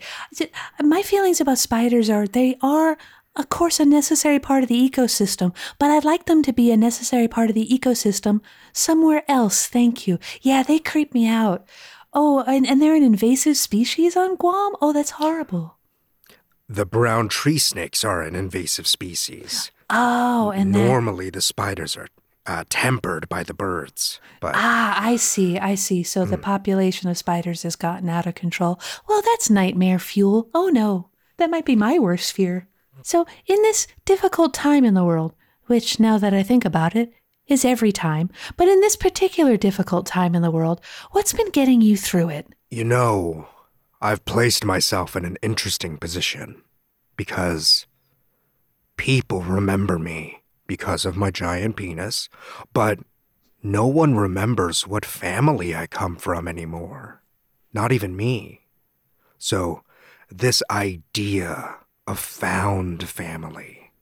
My 0.81 1.03
feelings 1.03 1.41
about 1.41 1.59
spiders 1.59 2.11
are 2.11 2.27
they 2.27 2.57
are, 2.63 2.97
of 3.37 3.49
course, 3.49 3.81
a 3.81 3.85
necessary 3.85 4.39
part 4.39 4.63
of 4.63 4.69
the 4.69 4.91
ecosystem, 4.91 5.55
but 5.79 5.91
I'd 5.91 6.05
like 6.05 6.27
them 6.27 6.43
to 6.43 6.53
be 6.53 6.71
a 6.71 6.77
necessary 6.77 7.29
part 7.29 7.49
of 7.51 7.55
the 7.55 7.69
ecosystem 7.69 8.41
somewhere 8.73 9.23
else. 9.29 9.67
Thank 9.67 10.07
you. 10.07 10.19
Yeah, 10.41 10.63
they 10.63 10.79
creep 10.79 11.15
me 11.15 11.27
out. 11.27 11.67
Oh, 12.13 12.45
and, 12.47 12.67
and 12.67 12.83
they're 12.83 12.95
an 12.95 13.03
invasive 13.03 13.57
species 13.57 14.17
on 14.17 14.37
Guam? 14.37 14.75
Oh, 14.83 14.93
that's 14.93 15.13
horrible. 15.13 15.79
The 16.69 16.87
brown 16.87 17.29
tree 17.29 17.59
snakes 17.59 18.05
are 18.05 18.23
an 18.23 18.35
invasive 18.35 18.87
species. 18.87 19.71
Oh, 19.89 20.51
and 20.51 20.75
that. 20.75 20.79
Normally, 20.79 21.31
the 21.31 21.41
spiders 21.41 21.97
are 21.97 22.09
uh, 22.47 22.65
tempered 22.69 23.29
by 23.29 23.43
the 23.43 23.55
birds, 23.55 24.21
but 24.41 24.55
Ah, 24.57 24.99
I 25.01 25.17
see, 25.17 25.59
I 25.59 25.75
see. 25.77 26.03
So 26.03 26.25
the 26.25 26.39
population 26.39 27.09
of 27.09 27.17
spiders 27.17 27.63
has 27.63 27.77
gotten 27.77 28.09
out 28.09 28.27
of 28.27 28.35
control. 28.35 28.81
Well, 29.09 29.23
that's 29.23 29.49
nightmare 29.51 29.99
fuel. 29.99 30.49
Oh 30.55 30.69
no, 30.69 31.11
that 31.37 31.51
might 31.51 31.65
be 31.65 31.77
my 31.77 31.99
worst 31.99 32.33
fear. 32.33 32.69
So, 33.03 33.27
in 33.47 33.61
this 33.63 33.87
difficult 34.05 34.55
time 34.55 34.85
in 34.85 34.95
the 34.95 35.05
world, 35.05 35.35
which 35.67 35.99
now 35.99 36.19
that 36.19 36.35
I 36.35 36.43
think 36.43 36.65
about 36.65 36.95
it, 36.95 37.13
is 37.49 37.65
every 37.65 37.91
time, 37.91 38.31
but 38.57 38.69
in 38.69 38.81
this 38.81 38.95
particular 38.97 39.57
difficult 39.57 40.07
time 40.07 40.35
in 40.37 40.43
the 40.43 40.51
world, 40.51 40.81
what's 41.11 41.33
been 41.33 41.51
getting 41.51 41.81
you 41.81 41.97
through 41.97 42.29
it? 42.31 42.47
you 42.71 42.85
know, 42.85 43.49
I've 44.01 44.25
placed 44.25 44.65
myself 44.65 45.15
in 45.15 45.25
an 45.25 45.37
interesting 45.43 45.99
position 45.99 46.63
because 47.17 47.87
people 48.97 49.43
remember 49.43 49.99
me 49.99 50.42
because 50.73 51.05
of 51.05 51.19
my 51.19 51.31
giant 51.31 51.77
penis, 51.77 52.31
but 52.73 52.99
no 53.63 53.87
one 53.87 54.15
remembers 54.17 54.87
what 54.87 55.05
family 55.05 55.77
I 55.77 55.87
come 55.87 56.17
from 56.17 56.49
anymore. 56.49 57.21
Not 57.75 57.93
even 57.93 58.17
me. 58.17 58.63
So, 59.37 59.83
this 60.31 60.63
idea 60.71 61.77
of 62.07 62.19
found 62.19 63.07
family, 63.07 63.93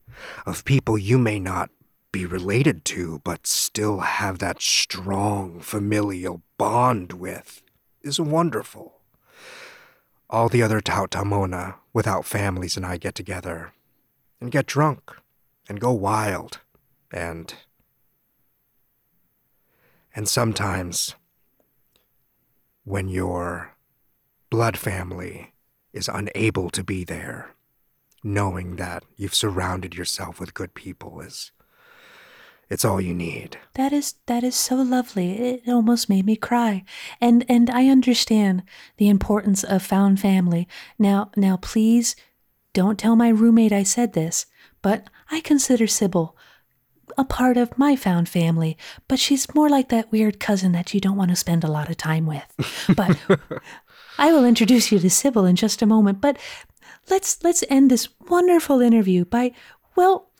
of 0.47 0.65
people 0.65 0.97
you 0.97 1.19
may 1.19 1.41
not 1.41 1.71
be 2.13 2.25
related 2.25 2.85
to, 2.85 3.21
but 3.25 3.49
still 3.49 3.99
have 3.99 4.39
that 4.39 4.63
strong 4.63 5.59
familial 5.59 6.41
bond 6.57 7.15
with, 7.15 7.63
is 8.01 8.21
wonderful. 8.21 9.01
All 10.29 10.49
the 10.49 10.63
other 10.63 10.81
Taotaomona 10.81 11.75
without 11.93 12.25
families 12.27 12.77
and 12.77 12.87
I 12.87 12.97
get 12.97 13.17
together 13.17 13.73
and 14.41 14.53
get 14.53 14.67
drunk 14.67 15.17
and 15.71 15.81
go 15.81 15.93
wild 15.93 16.61
and. 17.11 17.55
And 20.13 20.29
sometimes, 20.29 21.15
when 22.83 23.09
your 23.09 23.77
blood 24.51 24.77
family 24.77 25.55
is 25.93 26.11
unable 26.13 26.69
to 26.71 26.83
be 26.83 27.05
there, 27.05 27.55
knowing 28.25 28.75
that 28.75 29.05
you've 29.17 29.37
surrounded 29.37 29.95
yourself 29.95 30.41
with 30.41 30.53
good 30.53 30.75
people 30.75 31.21
is. 31.21 31.53
It's 32.69 32.85
all 32.85 33.01
you 33.01 33.15
need. 33.15 33.57
That 33.75 33.93
is 33.93 34.15
that 34.27 34.43
is 34.43 34.57
so 34.57 34.77
lovely. 34.77 35.33
It 35.33 35.69
almost 35.69 36.09
made 36.09 36.27
me 36.27 36.35
cry. 36.35 36.85
And 37.21 37.45
and 37.49 37.71
I 37.71 37.87
understand 37.87 38.65
the 38.97 39.09
importance 39.09 39.63
of 39.63 39.83
found 39.83 40.19
family. 40.21 40.67
Now 40.99 41.31
now 41.37 41.57
please 41.57 42.17
don't 42.73 42.99
tell 42.99 43.17
my 43.17 43.29
roommate 43.29 43.73
I 43.73 43.83
said 43.83 44.13
this, 44.13 44.47
but 44.83 45.09
I 45.31 45.41
consider 45.41 45.87
Sibyl 45.87 46.37
a 47.19 47.25
part 47.25 47.57
of 47.57 47.77
my 47.77 47.97
found 47.97 48.29
family, 48.29 48.77
but 49.09 49.19
she's 49.19 49.55
more 49.55 49.69
like 49.69 49.89
that 49.89 50.13
weird 50.13 50.41
cousin 50.41 50.73
that 50.73 50.95
you 50.95 51.01
don't 51.01 51.17
want 51.17 51.31
to 51.31 51.37
spend 51.37 51.65
a 51.65 51.71
lot 51.71 51.91
of 51.91 51.97
time 51.97 52.27
with. 52.27 52.87
But 52.97 53.19
I 54.19 54.33
will 54.33 54.45
introduce 54.45 54.93
you 54.93 54.99
to 54.99 55.11
Sibyl 55.11 55.45
in 55.45 55.57
just 55.57 55.83
a 55.83 55.87
moment, 55.87 56.21
but 56.21 56.39
let's 57.09 57.43
let's 57.43 57.65
end 57.69 57.91
this 57.91 58.09
wonderful 58.29 58.81
interview 58.81 59.25
by 59.25 59.53
well, 59.97 60.31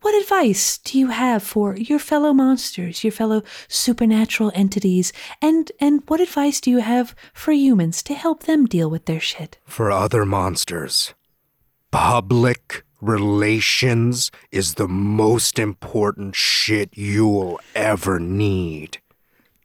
what 0.00 0.20
advice 0.20 0.78
do 0.78 0.98
you 0.98 1.08
have 1.08 1.42
for 1.42 1.76
your 1.76 1.98
fellow 1.98 2.32
monsters, 2.32 3.02
your 3.02 3.12
fellow 3.12 3.42
supernatural 3.68 4.52
entities, 4.54 5.12
and 5.42 5.72
and 5.80 6.02
what 6.06 6.20
advice 6.20 6.60
do 6.60 6.70
you 6.70 6.78
have 6.78 7.14
for 7.32 7.52
humans 7.52 8.02
to 8.04 8.14
help 8.14 8.44
them 8.44 8.66
deal 8.66 8.90
with 8.90 9.06
their 9.06 9.20
shit? 9.20 9.58
For 9.66 9.90
other 9.90 10.24
monsters, 10.24 11.14
public 11.90 12.84
relations 13.00 14.30
is 14.50 14.74
the 14.74 14.88
most 14.88 15.58
important 15.58 16.34
shit 16.34 16.90
you'll 16.96 17.60
ever 17.74 18.18
need. 18.18 18.98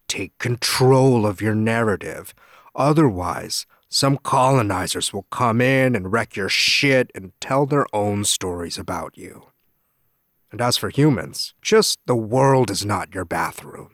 Take 0.07 0.37
control 0.37 1.25
of 1.25 1.41
your 1.41 1.55
narrative. 1.55 2.33
Otherwise, 2.75 3.65
some 3.89 4.17
colonizers 4.17 5.13
will 5.13 5.27
come 5.29 5.61
in 5.61 5.95
and 5.95 6.11
wreck 6.11 6.35
your 6.35 6.49
shit 6.49 7.11
and 7.13 7.31
tell 7.39 7.65
their 7.65 7.85
own 7.93 8.25
stories 8.25 8.77
about 8.77 9.17
you. 9.17 9.47
And 10.51 10.61
as 10.61 10.77
for 10.77 10.89
humans, 10.89 11.53
just 11.61 11.99
the 12.05 12.15
world 12.15 12.69
is 12.69 12.85
not 12.85 13.13
your 13.13 13.25
bathroom. 13.25 13.91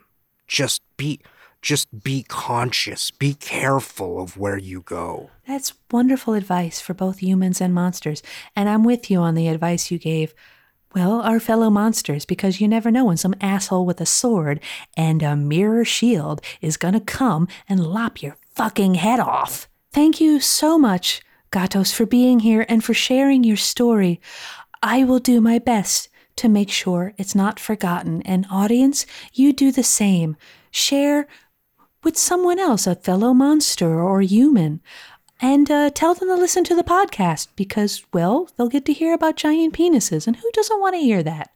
Just 0.47 0.82
be 0.97 1.19
just 1.62 2.04
be 2.04 2.24
conscious, 2.24 3.12
be 3.12 3.34
careful 3.34 4.22
of 4.22 4.38
where 4.38 4.58
you 4.58 4.82
go. 4.82 5.30
That's 5.48 5.74
wonderful 5.91 6.34
advice 6.34 6.80
for 6.80 6.93
both 6.93 7.19
humans 7.19 7.62
and 7.62 7.74
monsters, 7.74 8.24
and 8.56 8.69
I'm 8.69 8.84
with 8.84 9.12
you 9.12 9.19
on 9.19 9.36
the 9.36 9.48
advice 9.48 9.91
you 9.91 9.98
gave 9.98 10.34
well, 10.95 11.22
our 11.22 11.39
fellow 11.39 11.69
monsters, 11.69 12.26
because 12.26 12.60
you 12.60 12.67
never 12.67 12.89
know 12.89 13.06
when 13.06 13.17
some 13.17 13.36
asshole 13.39 13.86
with 13.86 14.02
a 14.02 14.08
sword 14.08 14.60
and 14.98 15.22
a 15.22 15.36
mirror 15.36 15.86
shield 15.86 16.41
is 16.62 16.78
gonna 16.78 17.00
come 17.00 17.48
and 17.67 17.86
lop 17.86 18.24
your 18.24 18.38
fucking 18.56 18.95
head 18.95 19.19
off. 19.19 19.69
Thank 19.91 20.19
you 20.19 20.39
so 20.39 20.80
much, 20.80 21.22
Gatos, 21.52 21.91
for 21.91 22.06
being 22.06 22.39
here 22.39 22.65
and 22.67 22.84
for 22.84 22.93
sharing 22.93 23.43
your 23.43 23.58
story. 23.58 24.19
I 24.82 25.04
will 25.04 25.19
do 25.19 25.41
my 25.41 25.60
best 25.60 26.10
to 26.38 26.50
make 26.50 26.72
sure 26.72 27.13
it's 27.17 27.36
not 27.36 27.60
forgotten. 27.60 28.22
And, 28.24 28.48
audience, 28.50 29.06
you 29.34 29.54
do 29.54 29.72
the 29.72 29.84
same. 29.84 30.38
Share 30.72 31.28
with 32.04 32.18
someone 32.18 32.60
else, 32.60 32.88
a 32.88 32.96
fellow 32.96 33.34
monster 33.34 34.02
or 34.02 34.22
human, 34.22 34.82
and 35.42 35.70
uh, 35.72 35.90
tell 35.90 36.14
them 36.14 36.28
to 36.30 36.36
listen 36.36 36.64
to 36.66 36.76
the 36.76 36.84
podcast 36.84 37.48
because, 37.56 38.04
well, 38.14 38.50
they'll 38.56 38.70
get 38.70 38.86
to 38.86 38.94
hear 38.94 39.14
about 39.14 39.36
giant 39.36 39.74
penises, 39.74 40.28
and 40.28 40.38
who 40.38 40.52
doesn't 40.52 40.82
want 40.82 40.96
to 40.96 41.02
hear 41.02 41.24
that? 41.24 41.52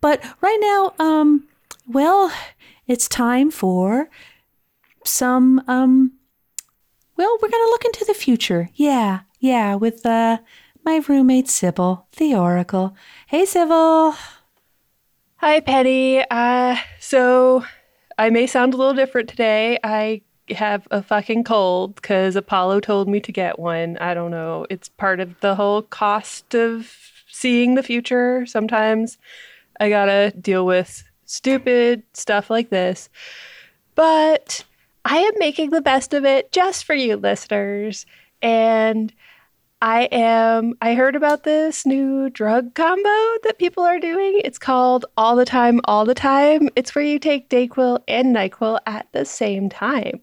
But 0.00 0.22
right 0.40 0.58
now, 0.60 0.94
um, 0.98 1.48
well, 1.86 2.32
it's 2.86 3.08
time 3.08 3.50
for 3.50 4.10
some, 5.04 5.62
um, 5.68 6.12
well, 7.16 7.38
we're 7.40 7.50
gonna 7.50 7.70
look 7.70 7.84
into 7.84 8.04
the 8.04 8.14
future. 8.14 8.70
Yeah, 8.74 9.20
yeah, 9.38 9.74
with 9.74 10.04
uh, 10.04 10.38
my 10.84 11.02
roommate 11.08 11.48
Sibyl, 11.48 12.06
the 12.16 12.34
Oracle. 12.34 12.94
Hey, 13.26 13.44
Sibyl. 13.44 14.14
Hi, 15.36 15.60
Penny. 15.60 16.24
Uh, 16.30 16.76
so 17.00 17.64
I 18.18 18.30
may 18.30 18.46
sound 18.46 18.74
a 18.74 18.76
little 18.76 18.94
different 18.94 19.28
today. 19.28 19.78
I 19.82 20.22
have 20.50 20.86
a 20.90 21.02
fucking 21.02 21.44
cold 21.44 21.94
because 21.96 22.36
Apollo 22.36 22.80
told 22.80 23.08
me 23.08 23.20
to 23.20 23.32
get 23.32 23.58
one. 23.58 23.96
I 23.98 24.14
don't 24.14 24.30
know. 24.30 24.66
It's 24.70 24.88
part 24.88 25.20
of 25.20 25.38
the 25.40 25.54
whole 25.54 25.82
cost 25.82 26.54
of 26.54 26.94
seeing 27.28 27.74
the 27.74 27.82
future. 27.82 28.46
Sometimes 28.46 29.18
I 29.80 29.88
gotta 29.88 30.32
deal 30.40 30.66
with 30.66 31.02
stupid 31.24 32.02
stuff 32.12 32.50
like 32.50 32.70
this. 32.70 33.08
But 33.94 34.64
I 35.04 35.18
am 35.18 35.32
making 35.38 35.70
the 35.70 35.80
best 35.80 36.14
of 36.14 36.24
it 36.24 36.52
just 36.52 36.84
for 36.84 36.94
you 36.94 37.16
listeners. 37.16 38.06
And 38.42 39.12
I 39.84 40.08
am, 40.12 40.72
I 40.80 40.94
heard 40.94 41.14
about 41.14 41.42
this 41.44 41.84
new 41.84 42.30
drug 42.30 42.74
combo 42.74 43.02
that 43.42 43.56
people 43.58 43.82
are 43.82 43.98
doing. 43.98 44.40
It's 44.42 44.56
called 44.56 45.04
All 45.18 45.36
the 45.36 45.44
Time, 45.44 45.82
All 45.84 46.06
the 46.06 46.14
Time. 46.14 46.70
It's 46.74 46.94
where 46.94 47.04
you 47.04 47.18
take 47.18 47.50
Dayquil 47.50 48.02
and 48.08 48.34
NyQuil 48.34 48.78
at 48.86 49.08
the 49.12 49.26
same 49.26 49.68
time. 49.68 50.22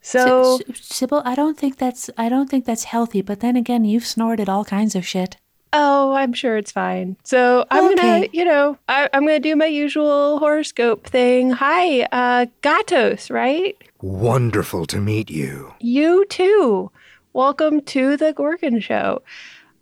So, 0.00 0.58
Sibyl, 0.74 1.22
I 1.24 1.36
don't 1.36 1.56
think 1.56 1.78
that's 1.78 2.10
I 2.18 2.28
don't 2.28 2.50
think 2.50 2.64
that's 2.64 2.82
healthy. 2.82 3.22
But 3.22 3.38
then 3.38 3.54
again, 3.54 3.84
you've 3.84 4.04
snorted 4.04 4.48
all 4.48 4.64
kinds 4.64 4.96
of 4.96 5.06
shit. 5.06 5.36
oh, 5.72 6.12
I'm 6.14 6.32
sure 6.32 6.56
it's 6.56 6.72
fine. 6.72 7.16
So 7.22 7.64
I'm 7.70 7.94
gonna, 7.94 8.26
you 8.32 8.44
know, 8.44 8.76
I, 8.88 9.08
I'm 9.12 9.22
gonna 9.22 9.38
do 9.38 9.54
my 9.54 9.66
usual 9.66 10.40
horoscope 10.40 11.06
thing. 11.06 11.50
Hi, 11.50 12.02
uh, 12.10 12.46
Gatos, 12.62 13.30
right? 13.30 13.76
Wonderful 14.02 14.86
to 14.86 14.98
meet 15.00 15.30
you. 15.30 15.74
You 15.80 16.24
too. 16.26 16.90
Welcome 17.36 17.82
to 17.82 18.16
the 18.16 18.32
Gorgon 18.32 18.80
Show. 18.80 19.20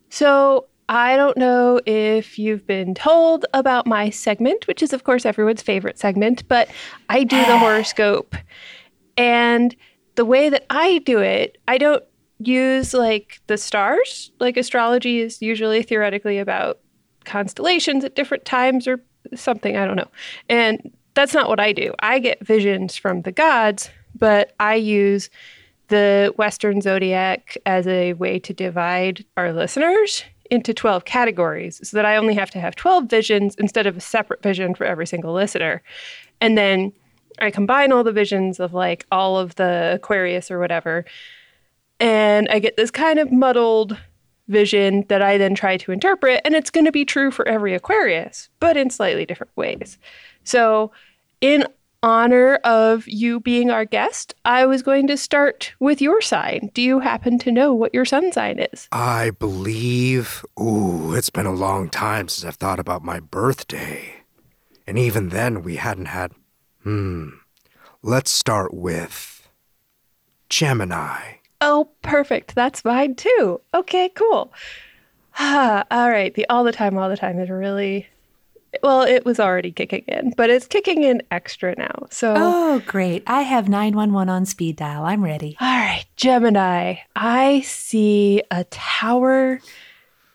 So, 0.08 0.66
I 0.88 1.16
don't 1.16 1.36
know 1.36 1.80
if 1.86 2.36
you've 2.36 2.66
been 2.66 2.96
told 2.96 3.46
about 3.54 3.86
my 3.86 4.10
segment, 4.10 4.66
which 4.66 4.82
is, 4.82 4.92
of 4.92 5.04
course, 5.04 5.24
everyone's 5.24 5.62
favorite 5.62 5.96
segment, 5.96 6.48
but 6.48 6.68
I 7.08 7.22
do 7.22 7.36
the 7.36 7.56
horoscope. 7.60 8.34
And 9.16 9.72
the 10.16 10.24
way 10.24 10.48
that 10.48 10.66
I 10.68 10.98
do 10.98 11.20
it, 11.20 11.58
I 11.68 11.78
don't 11.78 12.02
use 12.40 12.92
like 12.92 13.40
the 13.46 13.56
stars. 13.56 14.32
Like, 14.40 14.56
astrology 14.56 15.20
is 15.20 15.40
usually 15.40 15.84
theoretically 15.84 16.40
about 16.40 16.80
constellations 17.24 18.02
at 18.02 18.16
different 18.16 18.44
times 18.44 18.88
or 18.88 19.00
something. 19.36 19.76
I 19.76 19.86
don't 19.86 19.94
know. 19.94 20.10
And 20.48 20.90
that's 21.14 21.34
not 21.34 21.48
what 21.48 21.60
I 21.60 21.72
do. 21.72 21.94
I 22.00 22.18
get 22.18 22.44
visions 22.44 22.96
from 22.96 23.22
the 23.22 23.30
gods, 23.30 23.90
but 24.16 24.54
I 24.58 24.74
use 24.74 25.30
the 25.88 26.32
Western 26.36 26.80
zodiac 26.80 27.56
as 27.66 27.86
a 27.86 28.14
way 28.14 28.38
to 28.38 28.52
divide 28.52 29.24
our 29.36 29.52
listeners 29.52 30.24
into 30.50 30.74
12 30.74 31.04
categories 31.04 31.80
so 31.88 31.96
that 31.96 32.04
I 32.04 32.16
only 32.16 32.34
have 32.34 32.50
to 32.52 32.60
have 32.60 32.76
12 32.76 33.04
visions 33.06 33.54
instead 33.56 33.86
of 33.86 33.96
a 33.96 34.00
separate 34.00 34.42
vision 34.42 34.74
for 34.74 34.84
every 34.84 35.06
single 35.06 35.32
listener. 35.32 35.82
And 36.40 36.56
then 36.56 36.92
I 37.38 37.50
combine 37.50 37.92
all 37.92 38.04
the 38.04 38.12
visions 38.12 38.60
of 38.60 38.74
like 38.74 39.06
all 39.10 39.38
of 39.38 39.54
the 39.56 39.92
Aquarius 39.94 40.50
or 40.50 40.58
whatever. 40.58 41.04
And 42.00 42.48
I 42.48 42.58
get 42.58 42.76
this 42.76 42.90
kind 42.90 43.18
of 43.18 43.32
muddled 43.32 43.98
vision 44.48 45.04
that 45.08 45.22
I 45.22 45.38
then 45.38 45.54
try 45.54 45.76
to 45.78 45.92
interpret. 45.92 46.40
And 46.44 46.54
it's 46.54 46.70
going 46.70 46.84
to 46.84 46.92
be 46.92 47.04
true 47.04 47.30
for 47.30 47.46
every 47.48 47.74
Aquarius, 47.74 48.48
but 48.60 48.76
in 48.76 48.90
slightly 48.90 49.24
different 49.24 49.56
ways. 49.56 49.98
So, 50.44 50.92
in 51.40 51.66
honor 52.04 52.56
of 52.64 53.08
you 53.08 53.40
being 53.40 53.70
our 53.70 53.86
guest, 53.86 54.34
I 54.44 54.66
was 54.66 54.82
going 54.82 55.06
to 55.06 55.16
start 55.16 55.72
with 55.80 56.02
your 56.02 56.20
sign. 56.20 56.70
Do 56.74 56.82
you 56.82 57.00
happen 57.00 57.38
to 57.38 57.50
know 57.50 57.72
what 57.72 57.94
your 57.94 58.04
sun 58.04 58.30
sign 58.30 58.58
is? 58.58 58.88
I 58.92 59.30
believe. 59.30 60.44
Ooh, 60.60 61.14
it's 61.14 61.30
been 61.30 61.46
a 61.46 61.54
long 61.54 61.88
time 61.88 62.28
since 62.28 62.44
I've 62.44 62.56
thought 62.56 62.78
about 62.78 63.02
my 63.02 63.20
birthday. 63.20 64.16
And 64.86 64.98
even 64.98 65.30
then, 65.30 65.62
we 65.62 65.76
hadn't 65.76 66.06
had. 66.06 66.32
Hmm. 66.82 67.30
Let's 68.02 68.30
start 68.30 68.74
with. 68.74 69.48
Gemini. 70.50 71.36
Oh, 71.62 71.88
perfect. 72.02 72.54
That's 72.54 72.84
mine 72.84 73.14
too. 73.14 73.62
Okay, 73.72 74.10
cool. 74.10 74.52
Ah, 75.38 75.84
all 75.90 76.10
right. 76.10 76.34
The 76.34 76.46
all 76.50 76.64
the 76.64 76.72
time, 76.72 76.98
all 76.98 77.08
the 77.08 77.16
time 77.16 77.38
is 77.38 77.48
really. 77.48 78.08
Well, 78.82 79.02
it 79.02 79.24
was 79.24 79.38
already 79.40 79.72
kicking 79.72 80.04
in, 80.08 80.32
but 80.36 80.50
it's 80.50 80.66
kicking 80.66 81.02
in 81.02 81.22
extra 81.30 81.74
now. 81.76 82.06
So, 82.10 82.34
Oh, 82.36 82.82
great! 82.86 83.22
I 83.26 83.42
have 83.42 83.68
nine 83.68 83.94
one 83.94 84.12
one 84.12 84.28
on 84.28 84.44
speed 84.46 84.76
dial. 84.76 85.04
I'm 85.04 85.22
ready. 85.22 85.56
all 85.60 85.66
right, 85.68 86.04
Gemini. 86.16 86.96
I 87.16 87.60
see 87.62 88.42
a 88.50 88.64
tower 88.64 89.60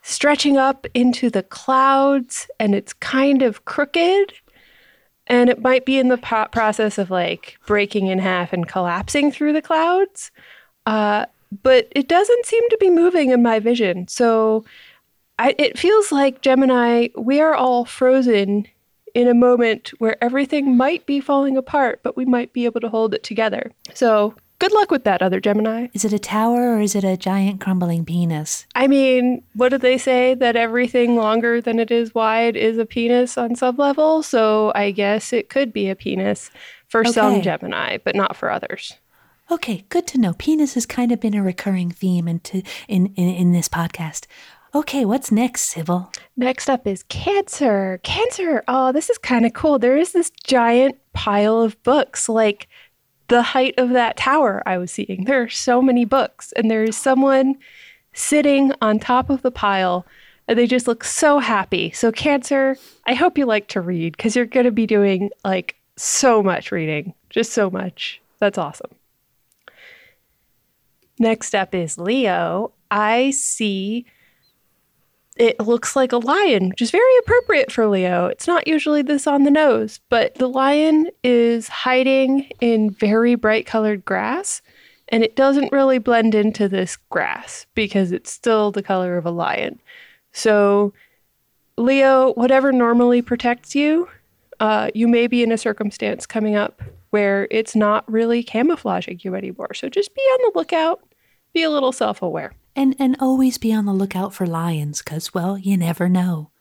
stretching 0.01 0.57
up 0.57 0.87
into 0.93 1.29
the 1.29 1.43
clouds, 1.43 2.47
and 2.59 2.73
it's 2.75 2.93
kind 2.93 3.41
of 3.41 3.65
crooked. 3.65 4.33
And 5.27 5.49
it 5.51 5.61
might 5.61 5.85
be 5.85 5.99
in 5.99 6.07
the 6.07 6.17
po- 6.17 6.47
process 6.51 6.97
of 6.97 7.11
like 7.11 7.59
breaking 7.67 8.07
in 8.07 8.17
half 8.17 8.51
and 8.51 8.67
collapsing 8.67 9.31
through 9.31 9.53
the 9.53 9.61
clouds. 9.61 10.31
Uh, 10.87 11.27
but 11.61 11.87
it 11.91 12.07
doesn't 12.07 12.45
seem 12.47 12.67
to 12.69 12.77
be 12.79 12.89
moving 12.89 13.29
in 13.29 13.43
my 13.43 13.59
vision. 13.59 14.07
So 14.07 14.65
I, 15.39 15.55
it 15.57 15.79
feels 15.79 16.11
like 16.11 16.41
Gemini, 16.41 17.07
we 17.17 17.39
are 17.39 17.55
all 17.55 17.85
frozen 17.85 18.67
in 19.15 19.27
a 19.27 19.33
moment 19.33 19.91
where 19.97 20.21
everything 20.21 20.75
might 20.75 21.05
be 21.05 21.21
falling 21.21 21.55
apart, 21.55 22.01
but 22.03 22.17
we 22.17 22.25
might 22.25 22.51
be 22.51 22.65
able 22.65 22.81
to 22.81 22.89
hold 22.89 23.13
it 23.13 23.23
together. 23.23 23.71
So 23.93 24.35
good 24.59 24.73
luck 24.73 24.91
with 24.91 25.05
that, 25.05 25.21
other 25.21 25.39
Gemini. 25.39 25.87
Is 25.93 26.03
it 26.03 26.11
a 26.11 26.19
tower 26.19 26.75
or 26.75 26.81
is 26.81 26.93
it 26.93 27.05
a 27.05 27.15
giant 27.15 27.61
crumbling 27.61 28.03
penis? 28.03 28.65
I 28.75 28.87
mean, 28.87 29.41
what 29.53 29.69
do 29.69 29.77
they 29.77 29.97
say? 29.97 30.33
That 30.33 30.57
everything 30.57 31.15
longer 31.15 31.61
than 31.61 31.79
it 31.79 31.89
is 31.89 32.13
wide 32.13 32.57
is 32.57 32.77
a 32.77 32.85
penis 32.85 33.37
on 33.37 33.55
some 33.55 33.77
level. 33.77 34.21
So 34.21 34.73
I 34.75 34.91
guess 34.91 35.31
it 35.31 35.49
could 35.49 35.71
be 35.71 35.89
a 35.89 35.95
penis 35.95 36.51
for 36.89 37.05
some 37.05 37.41
Gemini, 37.41 37.97
but 38.03 38.13
not 38.13 38.35
for 38.35 38.51
others. 38.51 38.97
Okay, 39.51 39.85
good 39.89 40.05
to 40.07 40.19
know. 40.19 40.33
Penis 40.33 40.75
has 40.75 40.85
kind 40.85 41.11
of 41.11 41.19
been 41.19 41.33
a 41.33 41.41
recurring 41.41 41.89
theme 41.89 42.27
into 42.27 42.61
in 42.87 43.07
in, 43.15 43.29
in 43.29 43.51
this 43.51 43.67
podcast. 43.67 44.27
Okay, 44.75 45.03
what's 45.03 45.31
next, 45.31 45.63
Sibyl? 45.63 46.11
Next 46.37 46.69
up 46.69 46.85
is 46.85 47.03
Cancer. 47.03 47.99
Cancer. 48.03 48.63
Oh, 48.67 48.91
this 48.91 49.09
is 49.09 49.17
kind 49.17 49.45
of 49.45 49.53
cool. 49.53 49.79
There 49.79 49.97
is 49.97 50.11
this 50.11 50.29
giant 50.43 50.97
pile 51.13 51.59
of 51.59 51.81
books, 51.81 52.29
like 52.29 52.67
the 53.29 53.41
height 53.41 53.73
of 53.79 53.89
that 53.89 54.15
tower 54.15 54.61
I 54.67 54.77
was 54.77 54.91
seeing. 54.91 55.25
There 55.25 55.41
are 55.41 55.49
so 55.49 55.81
many 55.81 56.05
books, 56.05 56.51
and 56.53 56.69
there 56.69 56.83
is 56.83 56.95
someone 56.95 57.55
sitting 58.13 58.71
on 58.79 58.99
top 58.99 59.31
of 59.31 59.41
the 59.41 59.51
pile, 59.51 60.05
and 60.47 60.57
they 60.57 60.67
just 60.67 60.87
look 60.87 61.03
so 61.03 61.39
happy. 61.39 61.89
So, 61.91 62.11
Cancer, 62.11 62.77
I 63.07 63.15
hope 63.15 63.39
you 63.39 63.45
like 63.47 63.69
to 63.69 63.81
read 63.81 64.17
because 64.17 64.35
you're 64.35 64.45
going 64.45 64.65
to 64.65 64.71
be 64.71 64.85
doing 64.85 65.31
like 65.43 65.77
so 65.95 66.43
much 66.43 66.71
reading, 66.71 67.15
just 67.31 67.53
so 67.53 67.71
much. 67.71 68.21
That's 68.39 68.57
awesome. 68.59 68.91
Next 71.17 71.55
up 71.55 71.73
is 71.73 71.97
Leo. 71.97 72.71
I 72.91 73.31
see 73.31 74.05
it 75.39 75.57
looks 75.59 75.95
like 75.95 76.11
a 76.11 76.17
lion, 76.17 76.69
which 76.69 76.81
is 76.81 76.91
very 76.91 77.17
appropriate 77.19 77.71
for 77.71 77.87
Leo. 77.87 78.25
It's 78.27 78.45
not 78.45 78.67
usually 78.67 79.01
this 79.01 79.25
on 79.25 79.43
the 79.43 79.51
nose, 79.51 80.01
but 80.09 80.35
the 80.35 80.49
lion 80.49 81.07
is 81.23 81.69
hiding 81.69 82.51
in 82.59 82.91
very 82.91 83.35
bright 83.35 83.65
colored 83.65 84.03
grass, 84.03 84.61
and 85.07 85.23
it 85.23 85.37
doesn't 85.37 85.71
really 85.71 85.97
blend 85.97 86.35
into 86.35 86.67
this 86.67 86.97
grass 87.09 87.65
because 87.73 88.11
it's 88.11 88.29
still 88.29 88.71
the 88.71 88.83
color 88.83 89.17
of 89.17 89.25
a 89.25 89.31
lion. 89.31 89.79
So, 90.33 90.93
Leo, 91.77 92.33
whatever 92.33 92.73
normally 92.73 93.21
protects 93.21 93.73
you, 93.73 94.09
uh, 94.59 94.91
you 94.93 95.07
may 95.07 95.27
be 95.27 95.41
in 95.41 95.53
a 95.53 95.57
circumstance 95.57 96.25
coming 96.25 96.57
up 96.57 96.81
where 97.11 97.47
it's 97.49 97.77
not 97.77 98.09
really 98.11 98.43
camouflaging 98.43 99.21
you 99.23 99.35
anymore. 99.35 99.73
So 99.73 99.87
just 99.87 100.13
be 100.13 100.21
on 100.21 100.39
the 100.41 100.59
lookout, 100.59 101.01
be 101.53 101.63
a 101.63 101.69
little 101.69 101.93
self 101.93 102.21
aware. 102.21 102.53
And 102.75 102.95
and 102.99 103.17
always 103.19 103.57
be 103.57 103.73
on 103.73 103.85
the 103.85 103.93
lookout 103.93 104.33
for 104.33 104.45
lions, 104.45 105.01
cause 105.01 105.33
well, 105.33 105.57
you 105.57 105.77
never 105.77 106.07
know. 106.07 106.51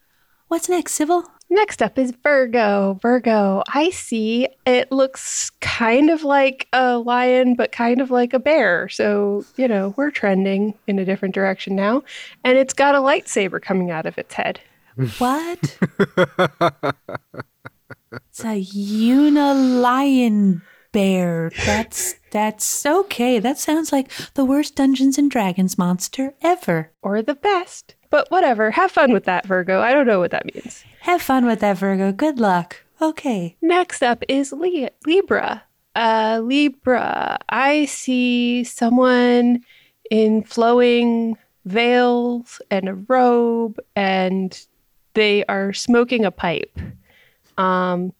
What's 0.49 0.69
next, 0.69 0.95
Sibyl? 0.95 1.25
Next 1.51 1.83
up 1.83 1.99
is 1.99 2.13
Virgo. 2.23 2.99
Virgo, 3.01 3.63
I 3.73 3.89
see 3.91 4.49
it 4.67 4.93
looks 4.93 5.51
kind 5.61 6.11
of 6.11 6.23
like 6.23 6.69
a 6.75 6.99
lion, 6.99 7.55
but 7.55 7.73
kind 7.73 8.03
of 8.03 8.11
like 8.11 8.35
a 8.35 8.39
bear. 8.39 8.89
So, 8.91 9.45
you 9.57 9.67
know, 9.67 9.95
we're 9.97 10.11
trending 10.11 10.75
in 10.87 10.99
a 10.99 11.07
different 11.07 11.35
direction 11.35 11.75
now. 11.75 12.03
And 12.45 12.59
it's 12.59 12.75
got 12.75 12.95
a 12.95 12.99
lightsaber 12.99 13.63
coming 13.63 13.91
out 13.91 14.05
of 14.05 14.19
its 14.19 14.35
head. 14.35 14.61
What? 15.19 15.79
it's 18.13 18.45
a 18.45 18.59
unilion 18.59 19.43
bear. 20.93 21.51
That's 21.67 22.15
that's 22.31 22.85
okay. 22.85 23.39
That 23.39 23.59
sounds 23.59 23.91
like 23.91 24.11
the 24.35 24.45
worst 24.45 24.77
Dungeons 24.77 25.17
and 25.17 25.31
Dragons 25.31 25.79
monster 25.79 26.35
ever. 26.43 26.93
Or 27.01 27.23
the 27.23 27.35
best. 27.35 27.95
But 28.11 28.31
whatever. 28.31 28.71
Have 28.71 28.91
fun 28.91 29.13
with 29.13 29.25
that, 29.25 29.47
Virgo. 29.47 29.81
I 29.81 29.93
don't 29.93 30.07
know 30.07 30.19
what 30.19 30.31
that 30.33 30.45
means. 30.55 30.85
Have 31.01 31.23
fun 31.23 31.47
with 31.47 31.61
that, 31.61 31.79
Virgo. 31.79 32.13
Good 32.13 32.39
luck. 32.39 32.85
Okay. 33.01 33.57
Next 33.63 34.03
up 34.03 34.23
is 34.29 34.53
Li- 34.53 34.91
Libra. 35.07 35.63
Uh, 35.95 36.41
Libra, 36.45 37.39
I 37.49 37.87
see 37.87 38.63
someone 38.65 39.65
in 40.11 40.43
flowing 40.43 41.37
veils 41.65 42.61
and 42.71 42.89
a 42.89 42.95
robe, 42.95 43.79
and 43.97 44.67
they 45.15 45.45
are 45.47 45.73
smoking 45.73 46.25
a 46.25 46.31
pipe. 46.31 46.79
Um, 47.57 48.13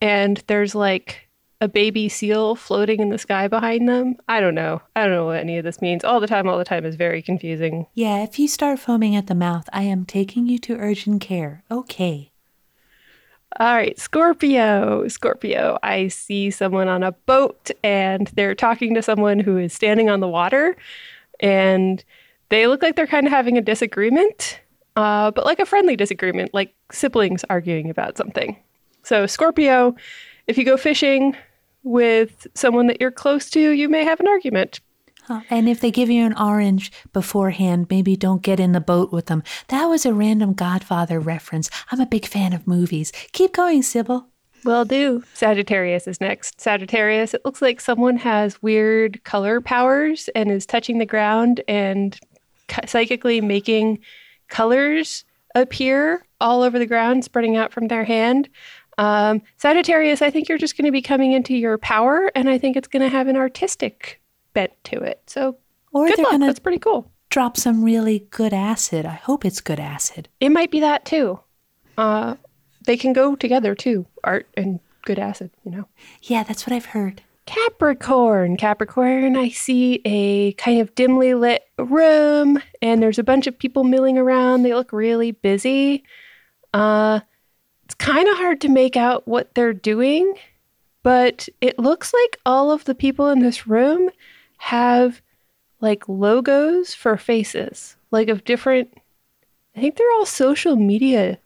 and 0.00 0.42
there's 0.46 0.74
like 0.74 1.27
a 1.60 1.68
baby 1.68 2.08
seal 2.08 2.54
floating 2.54 3.00
in 3.00 3.10
the 3.10 3.18
sky 3.18 3.48
behind 3.48 3.88
them. 3.88 4.16
I 4.28 4.40
don't 4.40 4.54
know. 4.54 4.80
I 4.94 5.02
don't 5.02 5.12
know 5.12 5.26
what 5.26 5.40
any 5.40 5.58
of 5.58 5.64
this 5.64 5.82
means. 5.82 6.04
All 6.04 6.20
the 6.20 6.26
time, 6.26 6.48
all 6.48 6.58
the 6.58 6.64
time 6.64 6.84
is 6.84 6.94
very 6.94 7.20
confusing. 7.20 7.86
Yeah, 7.94 8.22
if 8.22 8.38
you 8.38 8.46
start 8.46 8.78
foaming 8.78 9.16
at 9.16 9.26
the 9.26 9.34
mouth, 9.34 9.68
I 9.72 9.82
am 9.82 10.04
taking 10.04 10.46
you 10.46 10.58
to 10.60 10.76
urgent 10.76 11.20
care. 11.20 11.64
Okay. 11.70 12.30
All 13.58 13.74
right, 13.74 13.98
Scorpio. 13.98 15.08
Scorpio, 15.08 15.78
I 15.82 16.08
see 16.08 16.50
someone 16.50 16.86
on 16.86 17.02
a 17.02 17.12
boat 17.12 17.70
and 17.82 18.28
they're 18.34 18.54
talking 18.54 18.94
to 18.94 19.02
someone 19.02 19.40
who 19.40 19.56
is 19.56 19.72
standing 19.72 20.08
on 20.08 20.20
the 20.20 20.28
water. 20.28 20.76
And 21.40 22.04
they 22.50 22.68
look 22.68 22.82
like 22.82 22.94
they're 22.94 23.06
kind 23.06 23.26
of 23.26 23.32
having 23.32 23.58
a 23.58 23.62
disagreement, 23.62 24.60
uh, 24.96 25.32
but 25.32 25.44
like 25.44 25.58
a 25.58 25.66
friendly 25.66 25.96
disagreement, 25.96 26.54
like 26.54 26.74
siblings 26.92 27.44
arguing 27.50 27.90
about 27.90 28.16
something. 28.16 28.56
So, 29.02 29.26
Scorpio, 29.26 29.96
if 30.46 30.56
you 30.56 30.64
go 30.64 30.76
fishing 30.76 31.34
with 31.82 32.46
someone 32.54 32.86
that 32.88 33.00
you're 33.00 33.10
close 33.10 33.50
to, 33.50 33.70
you 33.70 33.88
may 33.88 34.04
have 34.04 34.20
an 34.20 34.28
argument. 34.28 34.80
Huh. 35.24 35.42
And 35.50 35.68
if 35.68 35.80
they 35.80 35.90
give 35.90 36.08
you 36.08 36.24
an 36.24 36.36
orange 36.38 36.90
beforehand, 37.12 37.88
maybe 37.90 38.16
don't 38.16 38.42
get 38.42 38.58
in 38.58 38.72
the 38.72 38.80
boat 38.80 39.12
with 39.12 39.26
them. 39.26 39.42
That 39.68 39.84
was 39.84 40.06
a 40.06 40.14
random 40.14 40.54
Godfather 40.54 41.20
reference. 41.20 41.68
I'm 41.92 42.00
a 42.00 42.06
big 42.06 42.24
fan 42.24 42.54
of 42.54 42.66
movies. 42.66 43.12
Keep 43.32 43.52
going, 43.52 43.82
Sibyl. 43.82 44.26
Will 44.64 44.86
do. 44.86 45.22
Sagittarius 45.34 46.08
is 46.08 46.20
next. 46.20 46.60
Sagittarius, 46.60 47.34
it 47.34 47.44
looks 47.44 47.60
like 47.60 47.80
someone 47.80 48.16
has 48.16 48.62
weird 48.62 49.22
color 49.24 49.60
powers 49.60 50.28
and 50.34 50.50
is 50.50 50.66
touching 50.66 50.98
the 50.98 51.06
ground 51.06 51.60
and 51.68 52.18
psychically 52.86 53.40
making 53.40 53.98
colors 54.48 55.24
appear 55.54 56.24
all 56.40 56.62
over 56.62 56.78
the 56.78 56.86
ground, 56.86 57.24
spreading 57.24 57.56
out 57.56 57.72
from 57.72 57.88
their 57.88 58.04
hand. 58.04 58.48
Um, 58.98 59.42
Sagittarius, 59.56 60.20
I 60.22 60.30
think 60.30 60.48
you're 60.48 60.58
just 60.58 60.76
going 60.76 60.84
to 60.86 60.92
be 60.92 61.00
coming 61.02 61.32
into 61.32 61.54
your 61.56 61.78
power, 61.78 62.30
and 62.34 62.50
I 62.50 62.58
think 62.58 62.76
it's 62.76 62.88
going 62.88 63.02
to 63.02 63.08
have 63.08 63.28
an 63.28 63.36
artistic 63.36 64.20
bent 64.54 64.72
to 64.84 64.96
it. 64.98 65.22
So, 65.26 65.56
Or 65.92 66.08
good 66.08 66.18
luck. 66.18 66.40
That's 66.40 66.58
pretty 66.58 66.78
cool. 66.80 67.10
drop 67.30 67.56
some 67.56 67.84
really 67.84 68.26
good 68.30 68.52
acid. 68.52 69.06
I 69.06 69.14
hope 69.14 69.44
it's 69.44 69.60
good 69.60 69.78
acid. 69.80 70.28
It 70.40 70.48
might 70.50 70.70
be 70.70 70.80
that 70.80 71.04
too. 71.04 71.38
Uh, 71.96 72.34
they 72.86 72.96
can 72.96 73.12
go 73.12 73.36
together 73.36 73.74
too, 73.74 74.06
art 74.24 74.46
and 74.56 74.80
good 75.04 75.18
acid, 75.18 75.50
you 75.64 75.70
know. 75.70 75.88
Yeah, 76.22 76.42
that's 76.42 76.66
what 76.66 76.74
I've 76.74 76.86
heard. 76.86 77.22
Capricorn. 77.46 78.56
Capricorn, 78.56 79.36
I 79.36 79.48
see 79.50 80.00
a 80.04 80.52
kind 80.54 80.80
of 80.80 80.94
dimly 80.94 81.34
lit 81.34 81.62
room 81.78 82.60
and 82.82 83.02
there's 83.02 83.18
a 83.18 83.22
bunch 83.24 83.46
of 83.46 83.58
people 83.58 83.84
milling 83.84 84.18
around. 84.18 84.62
They 84.62 84.74
look 84.74 84.92
really 84.92 85.30
busy. 85.32 86.04
Uh, 86.74 87.20
kind 87.98 88.28
of 88.28 88.36
hard 88.36 88.60
to 88.62 88.68
make 88.68 88.96
out 88.96 89.26
what 89.26 89.54
they're 89.54 89.72
doing, 89.72 90.34
but 91.02 91.48
it 91.60 91.78
looks 91.78 92.12
like 92.14 92.38
all 92.46 92.70
of 92.70 92.84
the 92.84 92.94
people 92.94 93.28
in 93.28 93.40
this 93.40 93.66
room 93.66 94.10
have 94.58 95.20
like 95.80 96.08
logos 96.08 96.94
for 96.94 97.16
faces, 97.16 97.96
like 98.10 98.28
of 98.28 98.44
different, 98.44 98.92
I 99.76 99.80
think 99.80 99.96
they're 99.96 100.12
all 100.12 100.26
social 100.26 100.76
media 100.76 101.38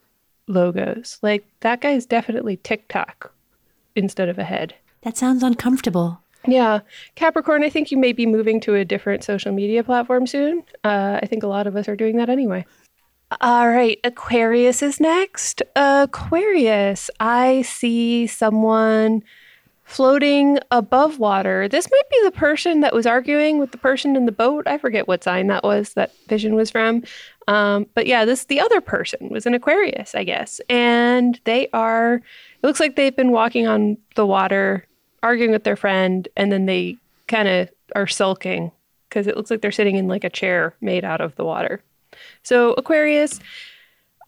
logos. 0.46 1.18
Like 1.22 1.46
that 1.60 1.80
guy's 1.80 2.06
definitely 2.06 2.58
TikTok 2.58 3.32
instead 3.94 4.28
of 4.28 4.38
a 4.38 4.44
head. 4.44 4.74
That 5.02 5.16
sounds 5.16 5.42
uncomfortable. 5.42 6.20
Yeah. 6.46 6.80
Capricorn, 7.14 7.62
I 7.62 7.70
think 7.70 7.90
you 7.90 7.98
may 7.98 8.12
be 8.12 8.26
moving 8.26 8.60
to 8.62 8.74
a 8.74 8.84
different 8.84 9.22
social 9.22 9.52
media 9.52 9.84
platform 9.84 10.26
soon. 10.26 10.64
Uh, 10.82 11.20
I 11.22 11.26
think 11.26 11.42
a 11.42 11.48
lot 11.48 11.66
of 11.66 11.76
us 11.76 11.88
are 11.88 11.96
doing 11.96 12.16
that 12.16 12.28
anyway. 12.28 12.64
All 13.40 13.68
right. 13.68 13.98
Aquarius 14.04 14.82
is 14.82 15.00
next. 15.00 15.62
Aquarius, 15.76 17.10
I 17.20 17.62
see 17.62 18.26
someone 18.26 19.22
floating 19.84 20.58
above 20.70 21.18
water. 21.18 21.68
This 21.68 21.90
might 21.90 22.10
be 22.10 22.20
the 22.24 22.32
person 22.32 22.80
that 22.80 22.94
was 22.94 23.06
arguing 23.06 23.58
with 23.58 23.72
the 23.72 23.78
person 23.78 24.16
in 24.16 24.26
the 24.26 24.32
boat. 24.32 24.66
I 24.66 24.78
forget 24.78 25.06
what 25.06 25.22
sign 25.22 25.48
that 25.48 25.64
was, 25.64 25.94
that 25.94 26.14
vision 26.28 26.54
was 26.54 26.70
from. 26.70 27.04
Um, 27.48 27.86
but 27.94 28.06
yeah, 28.06 28.24
this 28.24 28.44
the 28.44 28.60
other 28.60 28.80
person 28.80 29.28
was 29.28 29.46
an 29.46 29.54
Aquarius, 29.54 30.14
I 30.14 30.24
guess. 30.24 30.60
And 30.68 31.38
they 31.44 31.68
are, 31.72 32.16
it 32.16 32.66
looks 32.66 32.80
like 32.80 32.96
they've 32.96 33.14
been 33.14 33.32
walking 33.32 33.66
on 33.66 33.98
the 34.16 34.26
water, 34.26 34.86
arguing 35.22 35.50
with 35.50 35.64
their 35.64 35.76
friend, 35.76 36.26
and 36.36 36.50
then 36.50 36.66
they 36.66 36.96
kind 37.28 37.48
of 37.48 37.68
are 37.94 38.06
sulking 38.06 38.72
because 39.08 39.26
it 39.26 39.36
looks 39.36 39.50
like 39.50 39.60
they're 39.60 39.70
sitting 39.70 39.96
in 39.96 40.08
like 40.08 40.24
a 40.24 40.30
chair 40.30 40.74
made 40.80 41.04
out 41.04 41.20
of 41.20 41.34
the 41.36 41.44
water. 41.44 41.82
So, 42.42 42.74
Aquarius, 42.74 43.40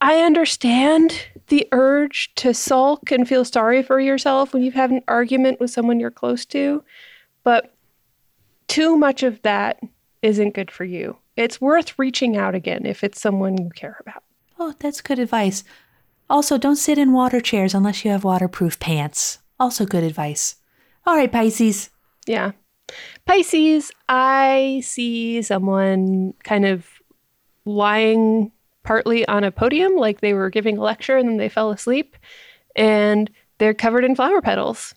I 0.01 0.21
understand 0.21 1.29
the 1.49 1.67
urge 1.73 2.35
to 2.37 2.55
sulk 2.55 3.11
and 3.11 3.29
feel 3.29 3.45
sorry 3.45 3.83
for 3.83 4.01
yourself 4.01 4.53
when 4.53 4.63
you've 4.63 4.75
had 4.75 4.91
an 4.91 5.03
argument 5.09 5.61
with 5.61 5.71
someone 5.71 6.01
you're 6.01 6.11
close 6.11 6.45
to, 6.47 6.83
but 7.43 7.75
too 8.69 8.97
much 8.97 9.23
of 9.23 9.41
that 9.43 9.81
isn't 10.23 10.55
good 10.55 10.71
for 10.71 10.85
you. 10.85 11.17
It's 11.37 11.61
worth 11.61 11.99
reaching 11.99 12.37
out 12.37 12.55
again 12.55 12.87
if 12.87 13.05
it's 13.05 13.21
someone 13.21 13.59
you 13.59 13.71
care 13.71 13.99
about. 14.01 14.23
Oh, 14.59 14.75
that's 14.79 15.01
good 15.01 15.19
advice. 15.19 15.65
Also, 16.31 16.57
don't 16.57 16.77
sit 16.77 16.97
in 16.97 17.13
water 17.13 17.41
chairs 17.41 17.75
unless 17.75 18.05
you 18.05 18.11
have 18.11 18.25
waterproof 18.25 18.81
pants. 18.81 19.39
Also, 19.61 19.85
good 19.85 20.05
advice. 20.05 20.57
All 21.07 21.17
right, 21.17 21.31
Pisces. 21.31 21.91
Yeah. 22.27 22.53
Pisces, 23.27 23.91
I 24.09 24.83
see 24.85 25.43
someone 25.43 26.35
kind 26.43 26.65
of 26.65 26.87
lying 27.65 28.53
partly 28.83 29.27
on 29.27 29.45
a 29.45 29.51
podium, 29.51 29.97
like 29.97 30.21
they 30.21 30.35
were 30.35 30.51
giving 30.51 30.79
a 30.79 30.83
lecture 30.83 31.17
and 31.17 31.29
then 31.29 31.37
they 31.39 31.49
fell 31.49 31.71
asleep, 31.71 32.17
and 32.77 33.31
they're 33.59 33.75
covered 33.75 34.05
in 34.05 34.15
flower 34.15 34.41
petals. 34.41 34.95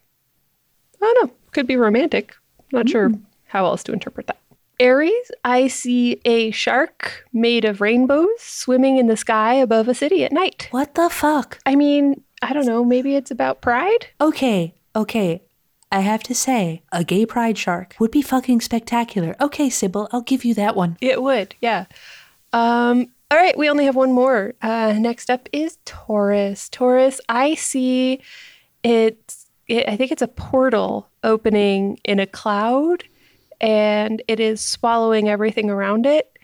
I 1.02 1.06
don't 1.06 1.28
know. 1.28 1.36
Could 1.52 1.68
be 1.68 1.78
romantic. 1.78 2.36
Not 2.72 2.86
mm-hmm. 2.86 2.92
sure 2.92 3.12
how 3.46 3.66
else 3.66 3.84
to 3.84 3.94
interpret 3.94 4.28
that. 4.28 4.40
Aries, 4.80 5.32
I 5.44 5.68
see 5.68 6.22
a 6.26 6.52
shark 6.52 7.26
made 7.34 7.66
of 7.66 7.82
rainbows 7.82 8.28
swimming 8.40 8.98
in 8.98 9.08
the 9.08 9.18
sky 9.18 9.56
above 9.56 9.88
a 9.88 9.96
city 9.96 10.24
at 10.24 10.32
night. 10.32 10.68
What 10.72 10.94
the 10.94 11.10
fuck? 11.10 11.60
I 11.66 11.76
mean, 11.76 12.22
I 12.44 12.54
don't 12.54 12.68
know. 12.68 12.84
Maybe 12.84 13.16
it's 13.16 13.32
about 13.32 13.62
pride? 13.62 14.08
Okay, 14.22 14.76
okay. 14.96 15.42
I 15.92 16.02
have 16.02 16.22
to 16.24 16.36
say, 16.36 16.84
a 16.92 17.04
gay 17.04 17.26
pride 17.26 17.58
shark 17.58 17.96
would 18.00 18.12
be 18.12 18.22
fucking 18.22 18.62
spectacular. 18.62 19.36
Okay, 19.40 19.70
Sibyl, 19.70 20.10
I'll 20.12 20.22
give 20.22 20.44
you 20.44 20.54
that 20.56 20.76
one. 20.76 20.98
It 21.02 21.24
would, 21.24 21.56
yeah. 21.62 21.86
Um, 22.54 23.08
all 23.30 23.38
right, 23.38 23.58
we 23.58 23.70
only 23.70 23.86
have 23.86 23.96
one 23.96 24.14
more. 24.14 24.54
Uh, 24.62 24.94
next 24.98 25.30
up 25.30 25.50
is 25.52 25.78
Taurus. 25.86 26.70
Taurus, 26.70 27.20
I 27.28 27.56
see 27.56 28.22
it, 28.84 29.36
I 29.70 29.98
think 29.98 30.12
it's 30.12 30.22
a 30.22 30.30
portal 30.30 31.10
opening 31.24 32.00
in 32.06 32.20
a 32.20 32.26
cloud, 32.26 33.04
and 33.60 34.22
it 34.28 34.40
is 34.40 34.62
swallowing 34.62 35.28
everything 35.28 35.70
around 35.70 36.06
it, 36.06 36.38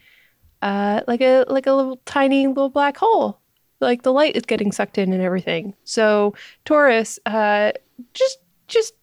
uh, 0.61 1.01
like 1.07 1.21
a 1.21 1.45
like 1.47 1.67
a 1.67 1.73
little 1.73 2.01
tiny 2.05 2.47
little 2.47 2.69
black 2.69 2.97
hole. 2.97 3.39
Like 3.79 4.01
the 4.01 4.13
light 4.13 4.35
is 4.35 4.43
getting 4.43 4.71
sucked 4.71 4.97
in 4.97 5.13
and 5.13 5.21
everything. 5.21 5.73
So 5.85 6.35
Taurus, 6.65 7.17
uh, 7.25 7.71
just 8.13 8.39
just 8.67 8.93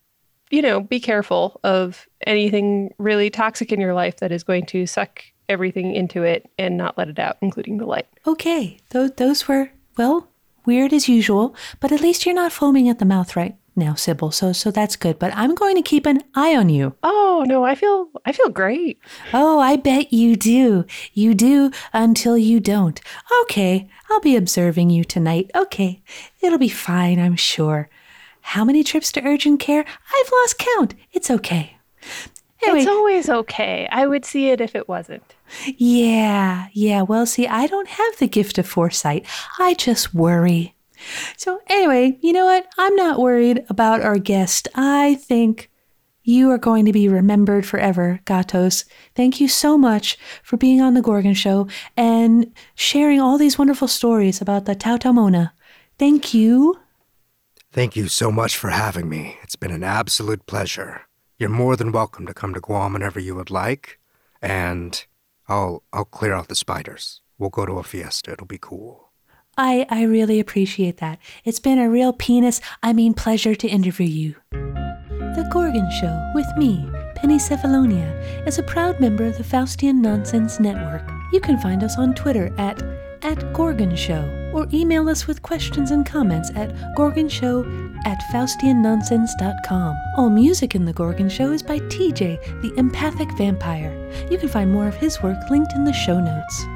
you 0.50 0.60
know, 0.60 0.80
be 0.80 1.00
careful 1.00 1.60
of 1.62 2.08
anything 2.26 2.92
really 2.98 3.30
toxic 3.30 3.72
in 3.72 3.80
your 3.80 3.94
life 3.94 4.16
that 4.16 4.32
is 4.32 4.42
going 4.42 4.66
to 4.66 4.84
suck 4.86 5.22
everything 5.50 5.94
into 5.94 6.22
it 6.22 6.48
and 6.58 6.76
not 6.76 6.96
let 6.96 7.08
it 7.08 7.18
out, 7.18 7.36
including 7.42 7.76
the 7.76 7.86
light. 7.86 8.06
Okay, 8.26 8.78
those, 8.90 9.10
those 9.12 9.48
were, 9.48 9.70
well, 9.98 10.28
weird 10.64 10.92
as 10.92 11.08
usual, 11.08 11.54
but 11.80 11.92
at 11.92 12.00
least 12.00 12.24
you're 12.24 12.34
not 12.34 12.52
foaming 12.52 12.88
at 12.88 12.98
the 12.98 13.04
mouth, 13.04 13.36
right? 13.36 13.56
now, 13.76 13.94
Sibyl. 13.94 14.30
So 14.30 14.52
so 14.52 14.70
that's 14.70 14.94
good. 14.94 15.18
But 15.18 15.34
I'm 15.34 15.54
going 15.54 15.74
to 15.76 15.82
keep 15.82 16.06
an 16.06 16.22
eye 16.34 16.54
on 16.54 16.68
you. 16.68 16.94
Oh 17.02 17.44
no, 17.46 17.64
I 17.64 17.74
feel 17.74 18.08
I 18.24 18.32
feel 18.32 18.48
great. 18.48 19.00
Oh, 19.32 19.58
I 19.58 19.76
bet 19.76 20.12
you 20.12 20.36
do. 20.36 20.84
You 21.12 21.34
do 21.34 21.72
until 21.92 22.38
you 22.38 22.60
don't. 22.60 23.00
Okay, 23.42 23.88
I'll 24.08 24.20
be 24.20 24.36
observing 24.36 24.90
you 24.90 25.02
tonight. 25.02 25.50
Okay, 25.54 26.02
it'll 26.40 26.58
be 26.58 26.68
fine, 26.68 27.18
I'm 27.18 27.36
sure. 27.36 27.88
How 28.42 28.64
many 28.64 28.84
trips 28.84 29.12
to 29.12 29.24
urgent 29.24 29.60
care? 29.60 29.84
I've 29.84 30.32
lost 30.32 30.58
count. 30.58 30.94
It's 31.12 31.30
okay. 31.30 31.76
Anyway, 32.62 32.80
It's 32.80 32.88
always 32.88 33.28
okay. 33.28 33.88
I 33.90 34.06
would 34.06 34.24
see 34.24 34.48
it 34.50 34.60
if 34.60 34.74
it 34.74 34.88
wasn't. 34.88 35.34
yeah, 35.76 36.68
yeah. 36.72 37.02
Well, 37.02 37.26
see, 37.26 37.46
I 37.46 37.66
don't 37.66 37.88
have 37.88 38.18
the 38.18 38.28
gift 38.28 38.58
of 38.58 38.66
foresight. 38.68 39.26
I 39.58 39.74
just 39.74 40.14
worry. 40.14 40.74
So, 41.36 41.60
anyway, 41.68 42.18
you 42.20 42.32
know 42.32 42.44
what? 42.44 42.66
I'm 42.76 42.94
not 42.94 43.18
worried 43.18 43.64
about 43.70 44.02
our 44.02 44.18
guest. 44.18 44.68
I 44.74 45.14
think 45.14 45.70
you 46.22 46.50
are 46.50 46.58
going 46.58 46.84
to 46.84 46.92
be 46.92 47.08
remembered 47.08 47.64
forever, 47.64 48.20
Gatos. 48.26 48.84
Thank 49.14 49.40
you 49.40 49.48
so 49.48 49.78
much 49.78 50.18
for 50.42 50.58
being 50.58 50.82
on 50.82 50.92
The 50.92 51.00
Gorgon 51.00 51.32
Show 51.34 51.66
and 51.96 52.52
sharing 52.74 53.18
all 53.20 53.38
these 53.38 53.58
wonderful 53.58 53.88
stories 53.88 54.42
about 54.42 54.66
the 54.66 54.76
Taotaomona. 54.76 55.52
Thank 55.98 56.34
you. 56.34 56.78
Thank 57.72 57.96
you 57.96 58.08
so 58.08 58.30
much 58.30 58.56
for 58.56 58.68
having 58.68 59.08
me. 59.08 59.38
It's 59.42 59.56
been 59.56 59.70
an 59.70 59.82
absolute 59.84 60.44
pleasure. 60.46 61.06
You're 61.40 61.48
more 61.48 61.74
than 61.74 61.90
welcome 61.90 62.26
to 62.26 62.34
come 62.34 62.52
to 62.52 62.60
Guam 62.60 62.92
whenever 62.92 63.18
you 63.18 63.34
would 63.34 63.50
like, 63.50 63.98
and 64.42 65.02
I'll 65.48 65.82
I'll 65.90 66.04
clear 66.04 66.34
out 66.34 66.48
the 66.48 66.54
spiders. 66.54 67.22
We'll 67.38 67.48
go 67.48 67.64
to 67.64 67.78
a 67.78 67.82
fiesta. 67.82 68.32
It'll 68.32 68.46
be 68.46 68.58
cool. 68.60 69.08
I, 69.56 69.86
I 69.88 70.02
really 70.02 70.38
appreciate 70.38 70.98
that. 70.98 71.18
It's 71.46 71.58
been 71.58 71.78
a 71.78 71.88
real 71.88 72.12
penis, 72.12 72.60
I 72.82 72.92
mean 72.92 73.14
pleasure 73.14 73.54
to 73.54 73.66
interview 73.66 74.06
you. 74.06 74.34
The 74.50 75.48
Gorgon 75.50 75.90
Show 75.98 76.30
with 76.34 76.46
me, 76.58 76.86
Penny 77.14 77.38
Cephalonia, 77.38 78.46
is 78.46 78.58
a 78.58 78.62
proud 78.62 79.00
member 79.00 79.24
of 79.24 79.38
the 79.38 79.42
Faustian 79.42 80.02
Nonsense 80.02 80.60
Network. 80.60 81.08
You 81.32 81.40
can 81.40 81.58
find 81.58 81.82
us 81.82 81.96
on 81.96 82.14
Twitter 82.14 82.54
at 82.58 82.82
at 83.22 83.52
Gorgon 83.52 83.94
Show 83.96 84.50
or 84.52 84.66
email 84.72 85.08
us 85.08 85.26
with 85.26 85.42
questions 85.42 85.90
and 85.90 86.04
comments 86.04 86.50
at 86.54 86.74
gorgonshow 86.96 87.64
at 88.06 88.20
faustiannonsense.com. 88.32 89.96
All 90.16 90.30
music 90.30 90.74
in 90.74 90.84
The 90.84 90.92
Gorgon 90.92 91.28
Show 91.28 91.52
is 91.52 91.62
by 91.62 91.78
TJ, 91.78 92.62
the 92.62 92.74
empathic 92.76 93.30
vampire. 93.36 93.94
You 94.30 94.38
can 94.38 94.48
find 94.48 94.72
more 94.72 94.88
of 94.88 94.96
his 94.96 95.22
work 95.22 95.38
linked 95.50 95.72
in 95.74 95.84
the 95.84 95.92
show 95.92 96.20
notes. 96.20 96.66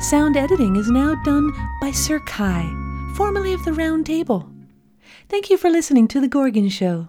Sound 0.00 0.36
editing 0.36 0.76
is 0.76 0.90
now 0.90 1.14
done 1.24 1.50
by 1.80 1.90
Sir 1.90 2.20
Cai, 2.20 2.64
formerly 3.16 3.52
of 3.52 3.64
the 3.64 3.72
Round 3.72 4.06
Table. 4.06 4.48
Thank 5.28 5.50
you 5.50 5.56
for 5.56 5.70
listening 5.70 6.08
to 6.08 6.20
The 6.20 6.28
Gorgon 6.28 6.68
Show. 6.68 7.08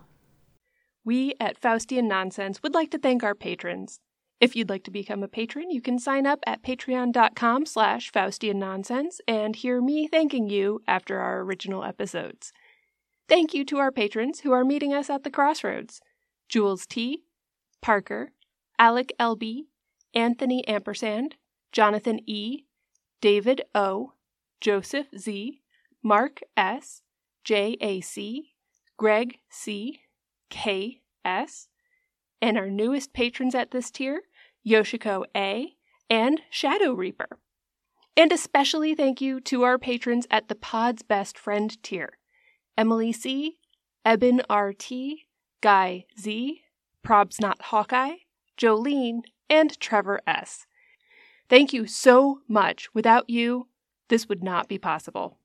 We 1.06 1.34
at 1.40 1.60
Faustian 1.60 2.04
Nonsense 2.04 2.62
would 2.62 2.74
like 2.74 2.92
to 2.92 3.00
thank 3.00 3.24
our 3.24 3.36
patrons. 3.36 4.00
If 4.40 4.56
you'd 4.56 4.70
like 4.70 4.84
to 4.86 4.92
become 4.92 5.22
a 5.22 5.28
patron, 5.28 5.70
you 5.70 5.82
can 5.82 6.00
sign 6.00 6.26
up 6.26 6.40
at 6.48 6.64
patreon.com 6.64 7.66
slash 7.66 8.12
Faustian 8.12 8.56
Nonsense 8.56 9.20
and 9.28 9.54
hear 9.56 9.82
me 9.82 10.08
thanking 10.08 10.50
you 10.50 10.82
after 10.88 11.20
our 11.20 11.42
original 11.42 11.84
episodes. 11.84 12.54
Thank 13.28 13.54
you 13.54 13.66
to 13.66 13.78
our 13.80 13.92
patrons 13.92 14.40
who 14.40 14.54
are 14.54 14.64
meeting 14.64 14.94
us 14.94 15.10
at 15.10 15.24
the 15.24 15.30
crossroads. 15.30 16.00
Jules 16.48 16.86
T., 16.86 17.24
Parker, 17.82 18.32
Alec 18.80 19.14
LB, 19.20 19.66
Anthony 20.14 20.66
Ampersand, 20.68 21.36
Jonathan 21.74 22.22
E., 22.26 22.64
David 23.22 23.62
O., 23.76 24.14
Joseph 24.62 25.08
Z., 25.18 25.62
Mark 26.02 26.40
S., 26.56 27.02
J.A.C., 27.44 28.54
Greg 28.98 29.38
C., 29.50 30.00
K.S., 30.50 31.68
and 32.42 32.58
our 32.58 32.70
newest 32.70 33.14
patrons 33.14 33.54
at 33.54 33.72
this 33.72 33.92
tier, 33.92 34.24
Yoshiko 34.66 35.26
A. 35.36 35.76
and 36.10 36.42
Shadow 36.50 36.94
Reaper. 36.94 37.40
And 38.16 38.32
especially 38.32 38.96
thank 38.96 39.22
you 39.22 39.40
to 39.42 39.64
our 39.64 39.78
patrons 39.78 40.28
at 40.30 40.48
the 40.48 40.56
Pod's 40.56 41.04
Best 41.04 41.38
Friend 41.38 41.82
tier 41.84 42.18
Emily 42.78 43.12
C., 43.12 43.58
Eben 44.06 44.42
R.T., 44.50 45.26
Guy 45.62 46.06
Z., 46.20 46.62
Probs 47.06 47.40
Not 47.42 47.62
Hawkeye, 47.64 48.16
Jolene, 48.58 49.22
and 49.50 49.80
Trevor 49.80 50.22
S. 50.28 50.66
Thank 51.50 51.74
you 51.74 51.88
so 51.88 52.42
much. 52.48 52.94
Without 52.94 53.30
you, 53.30 53.68
this 54.10 54.30
would 54.30 54.44
not 54.44 54.68
be 54.68 54.78
possible. 54.78 55.39